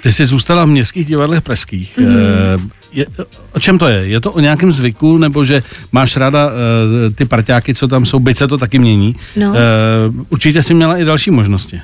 ty 0.01 0.11
jsi 0.11 0.25
zůstala 0.25 0.65
v 0.65 0.67
městských 0.67 1.05
divadlech 1.05 1.41
pražských. 1.41 1.97
Mm. 1.97 2.69
Je, 2.93 3.05
o 3.53 3.59
čem 3.59 3.77
to 3.77 3.87
je? 3.87 4.07
Je 4.07 4.21
to 4.21 4.31
o 4.31 4.39
nějakém 4.39 4.71
zvyku, 4.71 5.17
nebo 5.17 5.45
že 5.45 5.63
máš 5.91 6.17
ráda 6.17 6.47
uh, 6.47 6.51
ty 7.15 7.25
parťáky, 7.25 7.75
co 7.75 7.87
tam 7.87 8.05
jsou, 8.05 8.19
byť 8.19 8.37
se 8.37 8.47
to 8.47 8.57
taky 8.57 8.79
mění? 8.79 9.15
No. 9.35 9.53
Určitě 10.29 10.61
jsi 10.61 10.73
měla 10.73 10.97
i 10.97 11.05
další 11.05 11.31
možnosti. 11.31 11.81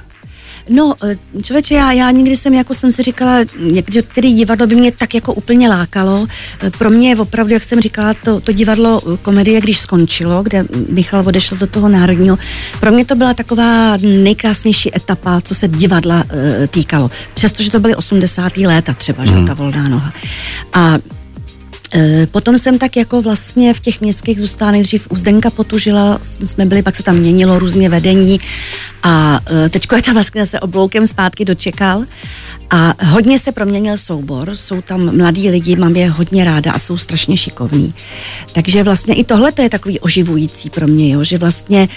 No, 0.69 0.93
eh, 1.03 1.41
člověče, 1.43 1.75
já, 1.75 1.91
já 1.91 2.11
nikdy 2.11 2.35
jsem, 2.35 2.53
jako 2.53 2.73
jsem 2.73 2.91
si 2.91 3.03
říkala, 3.03 3.39
že 3.91 4.01
který 4.01 4.33
divadlo 4.33 4.67
by 4.67 4.75
mě 4.75 4.91
tak 4.91 5.13
jako 5.13 5.33
úplně 5.33 5.69
lákalo. 5.69 6.27
Eh, 6.61 6.69
pro 6.69 6.89
mě 6.89 7.15
opravdu, 7.15 7.53
jak 7.53 7.63
jsem 7.63 7.81
říkala, 7.81 8.13
to, 8.13 8.39
to 8.39 8.51
divadlo 8.51 9.01
eh, 9.01 9.17
komedie, 9.17 9.61
když 9.61 9.79
skončilo, 9.79 10.43
kde 10.43 10.65
Michal 10.89 11.23
odešel 11.27 11.57
do 11.57 11.67
toho 11.67 11.89
národního, 11.89 12.37
pro 12.79 12.91
mě 12.91 13.05
to 13.05 13.15
byla 13.15 13.33
taková 13.33 13.97
nejkrásnější 13.97 14.95
etapa, 14.95 15.41
co 15.41 15.55
se 15.55 15.67
divadla 15.67 16.23
uh, 16.23 16.67
týkalo. 16.67 17.11
Přestože 17.33 17.71
to 17.71 17.79
byly 17.79 17.95
80. 17.95 18.57
léta 18.57 18.93
třeba, 18.93 19.25
že 19.25 19.31
mhm. 19.31 19.45
ta 19.45 19.53
volná 19.53 19.87
noha. 19.87 20.13
A 20.73 20.97
potom 22.31 22.57
jsem 22.57 22.79
tak 22.79 22.97
jako 22.97 23.21
vlastně 23.21 23.73
v 23.73 23.79
těch 23.79 24.01
městských 24.01 24.39
zůstala 24.39 24.71
nejdřív 24.71 25.07
u 25.11 25.15
Zdenka 25.15 25.49
Potužila, 25.49 26.19
jsme 26.21 26.65
byli, 26.65 26.81
pak 26.83 26.95
se 26.95 27.03
tam 27.03 27.15
měnilo 27.15 27.59
různě 27.59 27.89
vedení 27.89 28.39
a 29.03 29.39
eh, 29.65 29.69
teďko 29.69 29.95
je 29.95 30.01
to 30.01 30.13
vlastně 30.13 30.45
zase 30.45 30.59
obloukem 30.59 31.07
zpátky 31.07 31.45
dočekal 31.45 32.05
a 32.69 32.93
hodně 33.05 33.39
se 33.39 33.51
proměnil 33.51 33.97
soubor, 33.97 34.55
jsou 34.55 34.81
tam 34.81 35.17
mladí 35.17 35.49
lidi, 35.49 35.75
mám 35.75 35.95
je 35.95 36.09
hodně 36.09 36.43
ráda 36.43 36.71
a 36.71 36.79
jsou 36.79 36.97
strašně 36.97 37.37
šikovní. 37.37 37.93
Takže 38.53 38.83
vlastně 38.83 39.15
i 39.15 39.23
tohle 39.23 39.51
to 39.51 39.61
je 39.61 39.69
takový 39.69 39.99
oživující 39.99 40.69
pro 40.69 40.87
mě, 40.87 41.13
jo, 41.13 41.23
že 41.23 41.37
vlastně 41.37 41.89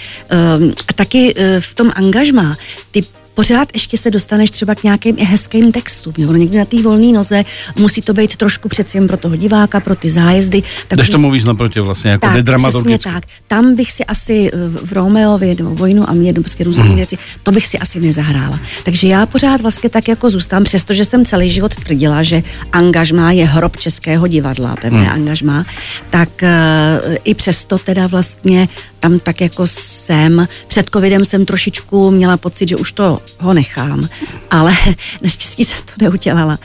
um, 0.59 0.73
a 0.87 0.93
taky 0.93 1.35
uh, 1.35 1.41
v 1.59 1.73
tom 1.73 1.91
angažmá 1.95 2.57
ty 2.91 3.03
pořád 3.35 3.67
ještě 3.73 3.97
se 3.97 4.11
dostaneš 4.11 4.51
třeba 4.51 4.75
k 4.75 4.83
nějakým 4.83 5.15
i 5.19 5.23
hezkým 5.23 5.71
textům. 5.71 6.13
Jo? 6.17 6.33
Někdy 6.33 6.57
na 6.57 6.65
té 6.65 6.81
volné 6.81 7.11
noze 7.11 7.43
musí 7.75 8.01
to 8.01 8.13
být 8.13 8.35
trošku 8.35 8.69
přeci 8.69 8.97
jen 8.97 9.07
pro 9.07 9.17
toho 9.17 9.35
diváka, 9.35 9.79
pro 9.79 9.95
ty 9.95 10.09
zájezdy. 10.09 10.63
Tak 10.87 10.97
Když 10.99 11.09
to 11.09 11.19
mluvíš 11.19 11.43
naproti 11.43 11.79
vlastně, 11.79 12.11
jako 12.11 12.27
tak, 12.27 12.59
přesně 12.59 12.99
tak. 12.99 13.23
Tam 13.47 13.75
bych 13.75 13.91
si 13.91 14.05
asi 14.05 14.51
v 14.83 14.93
Romeovi 14.93 15.55
nebo 15.57 15.75
Vojnu 15.75 16.09
a 16.09 16.13
mě 16.13 16.33
prostě 16.33 16.63
různé 16.63 16.83
mm. 16.85 16.95
věci, 16.95 17.17
to 17.43 17.51
bych 17.51 17.67
si 17.67 17.79
asi 17.79 17.99
nezahrála. 17.99 18.59
Takže 18.83 19.07
já 19.07 19.25
pořád 19.25 19.61
vlastně 19.61 19.89
tak 19.89 20.07
jako 20.07 20.29
zůstám, 20.29 20.63
přestože 20.63 21.05
jsem 21.05 21.25
celý 21.25 21.49
život 21.49 21.75
tvrdila, 21.75 22.23
že 22.23 22.43
angažmá 22.71 23.31
je 23.31 23.45
hrob 23.45 23.77
českého 23.77 24.27
divadla, 24.27 24.75
pevné 24.75 25.03
mm. 25.03 25.09
angažmá, 25.09 25.65
tak 26.09 26.29
uh, 26.41 27.15
i 27.23 27.33
přesto 27.33 27.77
teda 27.77 28.07
vlastně 28.07 28.67
tam 29.03 29.19
tak 29.19 29.41
jako 29.41 29.67
jsem. 29.67 30.47
Před 30.67 30.89
covidem 30.89 31.25
jsem 31.25 31.45
trošičku 31.45 32.11
měla 32.11 32.37
pocit, 32.37 32.69
že 32.69 32.75
už 32.75 32.91
to 32.91 33.19
ho 33.39 33.53
nechám, 33.53 34.07
ale 34.51 34.73
naštěstí 35.21 35.65
jsem 35.65 35.79
to 35.85 35.91
neudělala. 36.01 36.59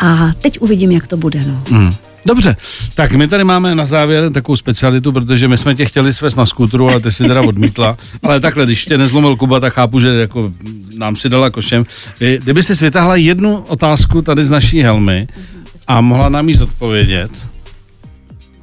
A 0.00 0.32
teď 0.40 0.60
uvidím, 0.60 0.90
jak 0.90 1.06
to 1.06 1.16
bude. 1.16 1.44
No. 1.46 1.64
Mm. 1.70 1.94
Dobře, 2.26 2.56
tak 2.94 3.12
my 3.12 3.28
tady 3.28 3.44
máme 3.44 3.74
na 3.74 3.86
závěr 3.86 4.32
takovou 4.32 4.56
specialitu, 4.56 5.12
protože 5.12 5.48
my 5.48 5.56
jsme 5.56 5.74
tě 5.74 5.84
chtěli 5.84 6.14
svést 6.14 6.36
na 6.36 6.46
skutru, 6.46 6.88
ale 6.88 7.00
ty 7.00 7.12
si 7.12 7.24
teda 7.24 7.40
odmítla. 7.40 7.96
Ale 8.22 8.40
takhle, 8.40 8.64
když 8.64 8.84
tě 8.84 8.98
nezlomil 8.98 9.36
Kuba, 9.36 9.60
tak 9.60 9.72
chápu, 9.72 10.00
že 10.00 10.08
jako 10.08 10.52
nám 10.96 11.16
si 11.16 11.28
dala 11.28 11.50
košem. 11.50 11.86
Kdyby 12.18 12.62
si 12.62 12.84
vytáhla 12.84 13.16
jednu 13.16 13.56
otázku 13.56 14.22
tady 14.22 14.44
z 14.44 14.50
naší 14.50 14.82
helmy 14.82 15.26
a 15.86 16.00
mohla 16.00 16.28
nám 16.28 16.48
jí 16.48 16.54
zodpovědět, 16.54 17.30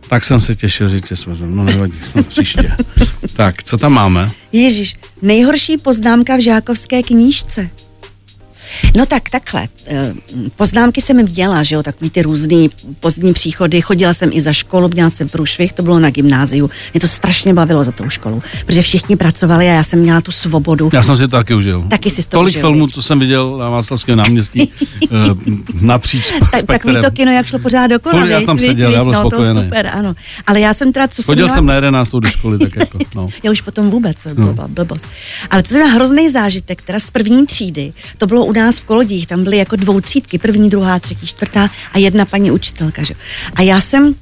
tak 0.09 0.23
jsem 0.23 0.39
se 0.39 0.55
těšil, 0.55 0.89
že 0.89 1.01
tě 1.01 1.15
svezem. 1.15 1.55
No 1.55 1.63
nevadí, 1.63 1.93
snad 2.07 2.27
příště. 2.27 2.71
tak, 3.33 3.63
co 3.63 3.77
tam 3.77 3.93
máme? 3.93 4.31
Ježíš, 4.51 4.95
nejhorší 5.21 5.77
poznámka 5.77 6.35
v 6.35 6.39
žákovské 6.39 7.03
knížce. 7.03 7.69
No 8.95 9.05
tak 9.05 9.29
takhle. 9.29 9.67
Eh, 9.87 10.13
poznámky 10.55 11.01
jsem 11.01 11.25
dělala, 11.25 11.63
že 11.63 11.75
jo, 11.75 11.83
takový 11.83 12.09
ty 12.09 12.21
různý 12.21 12.69
pozdní 12.99 13.33
příchody. 13.33 13.81
Chodila 13.81 14.13
jsem 14.13 14.29
i 14.33 14.41
za 14.41 14.53
školu, 14.53 14.89
měla 14.93 15.09
jsem 15.09 15.29
průšvih, 15.29 15.73
to 15.73 15.83
bylo 15.83 15.99
na 15.99 16.09
gymnáziu. 16.09 16.69
Mě 16.93 17.01
to 17.01 17.07
strašně 17.07 17.53
bavilo 17.53 17.83
za 17.83 17.91
tou 17.91 18.09
školu, 18.09 18.43
protože 18.65 18.81
všichni 18.81 19.15
pracovali 19.15 19.69
a 19.69 19.73
já 19.73 19.83
jsem 19.83 19.99
měla 19.99 20.21
tu 20.21 20.31
svobodu. 20.31 20.89
Já 20.93 21.03
jsem 21.03 21.15
si 21.15 21.21
to 21.21 21.27
taky 21.27 21.53
užil. 21.53 21.85
Taky 21.89 22.09
si 22.09 22.23
to 22.23 22.29
Tolik 22.29 22.51
užil, 22.51 22.61
filmů, 22.61 22.87
to 22.87 23.01
jsem 23.01 23.19
viděl 23.19 23.57
na 23.57 23.69
Václavském 23.69 24.15
náměstí 24.15 24.71
uh, 25.09 25.17
napříč 25.81 26.33
tak, 26.51 26.65
takový 26.65 26.95
to 27.01 27.11
kino, 27.11 27.31
jak 27.31 27.45
šlo 27.45 27.59
pořád 27.59 27.87
dokola. 27.87 28.25
Já 28.25 28.41
tam 28.41 28.59
seděl, 28.59 28.91
já 28.93 29.03
byl 29.03 29.13
no, 29.13 29.19
spokojený. 29.19 29.55
To 29.55 29.63
super, 29.63 29.87
ano. 29.93 30.15
Ale 30.47 30.59
já 30.59 30.73
jsem 30.73 30.93
teda, 30.93 31.07
co 31.07 31.23
Chodil 31.23 31.49
jsem 31.49 31.55
jsem 31.55 31.63
měla... 31.63 31.73
na 31.73 31.75
jedenáctou 31.75 32.19
do 32.19 32.29
školy, 32.29 32.59
tak 32.59 32.75
jako, 32.75 32.97
no. 33.15 33.27
Já 33.43 33.51
už 33.51 33.61
potom 33.61 33.89
vůbec, 33.89 34.27
byla 34.33 34.67
blbost. 34.67 35.07
Ale 35.49 35.63
to 35.63 35.69
jsem 35.69 35.77
měla 35.77 35.95
hrozný 35.95 36.29
zážitek, 36.29 36.81
teda 36.81 36.99
z 36.99 37.11
první 37.11 37.45
třídy. 37.45 37.93
To 38.17 38.27
bylo 38.27 38.45
u 38.45 38.51
nás 38.51 38.68
v 38.77 38.83
Kolodích, 38.83 39.27
tam 39.27 39.43
byly 39.43 39.57
jako 39.57 39.75
dvou 39.75 40.01
třídky, 40.01 40.37
první, 40.37 40.69
druhá, 40.69 40.99
třetí, 40.99 41.27
čtvrtá 41.27 41.69
a 41.93 41.97
jedna 41.97 42.25
paní 42.25 42.51
učitelka. 42.51 43.03
Že? 43.03 43.13
A 43.55 43.61
já 43.61 43.81
jsem 43.81 44.15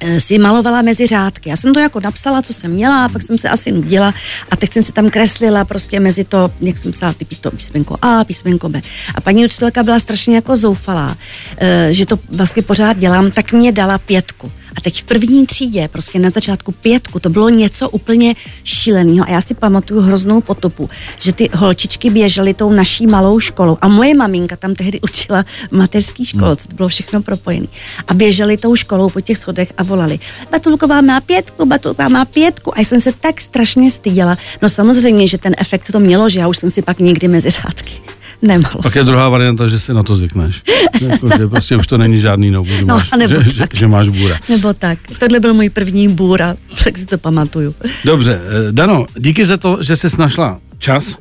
eh, 0.00 0.20
si 0.20 0.38
malovala 0.38 0.82
mezi 0.82 1.06
řádky. 1.06 1.50
Já 1.50 1.56
jsem 1.56 1.74
to 1.74 1.80
jako 1.80 2.00
napsala, 2.00 2.42
co 2.42 2.52
jsem 2.52 2.70
měla, 2.70 3.04
a 3.04 3.08
pak 3.08 3.22
jsem 3.22 3.38
se 3.38 3.48
asi 3.48 3.72
nudila 3.72 4.14
a 4.50 4.56
teď 4.56 4.72
jsem 4.72 4.82
si 4.82 4.92
tam 4.92 5.10
kreslila 5.10 5.64
prostě 5.64 6.00
mezi 6.00 6.24
to, 6.24 6.50
jak 6.60 6.78
jsem 6.78 6.92
psala 6.92 7.12
ty 7.12 7.24
písto, 7.24 7.50
písmenko 7.50 7.98
A, 8.02 8.24
písmenko 8.24 8.68
B. 8.68 8.82
A 9.14 9.20
paní 9.20 9.44
učitelka 9.44 9.82
byla 9.82 9.98
strašně 9.98 10.34
jako 10.34 10.56
zoufalá, 10.56 11.16
eh, 11.58 11.88
že 11.90 12.06
to 12.06 12.18
vlastně 12.28 12.62
pořád 12.62 12.98
dělám, 12.98 13.30
tak 13.30 13.52
mě 13.52 13.72
dala 13.72 13.98
pětku. 13.98 14.52
A 14.76 14.80
teď 14.80 15.02
v 15.02 15.04
první 15.04 15.46
třídě, 15.46 15.88
prostě 15.88 16.18
na 16.18 16.30
začátku 16.30 16.72
pětku, 16.72 17.20
to 17.20 17.28
bylo 17.28 17.48
něco 17.48 17.90
úplně 17.90 18.34
šíleného. 18.64 19.26
A 19.28 19.30
já 19.30 19.40
si 19.40 19.54
pamatuju 19.54 20.00
hroznou 20.00 20.40
potopu, 20.40 20.88
že 21.20 21.32
ty 21.32 21.50
holčičky 21.54 22.10
běžely 22.10 22.54
tou 22.54 22.72
naší 22.72 23.06
malou 23.06 23.40
školou. 23.40 23.78
A 23.80 23.88
moje 23.88 24.14
maminka 24.14 24.56
tam 24.56 24.74
tehdy 24.74 25.00
učila 25.00 25.44
v 25.68 25.72
mateřské 25.72 26.24
škole, 26.24 26.56
to 26.56 26.74
bylo 26.74 26.88
všechno 26.88 27.22
propojené. 27.22 27.66
A 28.08 28.14
běželi 28.14 28.56
tou 28.56 28.76
školou 28.76 29.10
po 29.10 29.20
těch 29.20 29.38
schodech 29.38 29.72
a 29.78 29.82
volali, 29.82 30.18
Batulková 30.50 31.00
má 31.00 31.20
pětku, 31.20 31.66
Batulková 31.66 32.08
má 32.08 32.24
pětku. 32.24 32.74
A 32.74 32.78
já 32.78 32.84
jsem 32.84 33.00
se 33.00 33.12
tak 33.12 33.40
strašně 33.40 33.90
styděla. 33.90 34.38
No 34.62 34.68
samozřejmě, 34.68 35.28
že 35.28 35.38
ten 35.38 35.54
efekt 35.58 35.92
to 35.92 36.00
mělo, 36.00 36.28
že 36.28 36.40
já 36.40 36.48
už 36.48 36.58
jsem 36.58 36.70
si 36.70 36.82
pak 36.82 36.98
nikdy 36.98 37.28
mezi 37.28 37.50
řádky 37.50 38.13
nemalo. 38.44 38.82
Pak 38.82 38.94
je 38.94 39.04
druhá 39.04 39.28
varianta, 39.28 39.68
že 39.68 39.78
si 39.78 39.94
na 39.94 40.02
to 40.02 40.16
zvykneš. 40.16 40.62
Jako, 41.08 41.28
že 41.38 41.48
prostě 41.48 41.76
už 41.76 41.86
to 41.86 41.98
není 41.98 42.20
žádný 42.20 42.50
no, 42.50 42.64
že, 42.64 42.80
No, 42.84 42.86
máš, 42.96 43.10
nebo 43.18 43.34
že, 43.34 43.50
že, 43.50 43.58
tak. 43.58 43.74
že 43.74 43.86
máš 43.86 44.08
bůra. 44.08 44.36
Nebo 44.48 44.72
tak. 44.74 44.98
Tohle 45.18 45.40
byl 45.40 45.54
můj 45.54 45.70
první 45.70 46.08
bůra, 46.08 46.54
tak 46.84 46.98
si 46.98 47.06
to 47.06 47.18
pamatuju. 47.18 47.74
Dobře, 48.04 48.40
eh, 48.68 48.72
Dano, 48.72 49.06
díky 49.18 49.46
za 49.46 49.56
to, 49.56 49.78
že 49.80 49.96
jsi 49.96 50.08
našla 50.18 50.58
čas. 50.78 51.18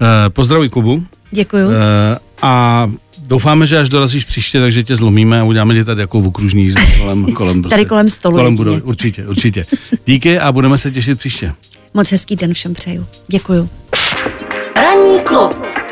Eh, 0.00 0.30
Pozdravuj 0.30 0.68
Kubu. 0.68 1.04
Děkuju. 1.30 1.68
Eh, 1.70 2.18
A 2.42 2.90
doufáme, 3.26 3.66
že 3.66 3.78
až 3.78 3.88
dorazíš 3.88 4.24
příště, 4.24 4.60
takže 4.60 4.82
tě 4.82 4.96
zlomíme 4.96 5.40
a 5.40 5.44
uděláme 5.44 5.74
ti 5.74 5.84
tady 5.84 6.00
jako 6.00 6.20
v 6.20 6.26
okružní 6.26 6.62
jízdu 6.62 6.82
kolem, 6.98 7.24
kolem, 7.32 7.62
prostě, 7.62 7.74
Tady 7.76 7.86
kolem 7.86 8.08
stolu 8.08 8.36
Kolem 8.36 8.56
budovy, 8.56 8.82
určitě, 8.82 9.26
určitě. 9.26 9.66
Díky 10.06 10.38
a 10.38 10.52
budeme 10.52 10.78
se 10.78 10.90
těšit 10.90 11.18
příště. 11.18 11.52
Moc 11.94 12.10
hezký 12.12 12.36
den 12.36 12.54
všem 12.54 12.74
přeju. 12.74 13.06
Děkuju. 13.28 13.68
Ranní 14.76 15.20
klub 15.24 15.54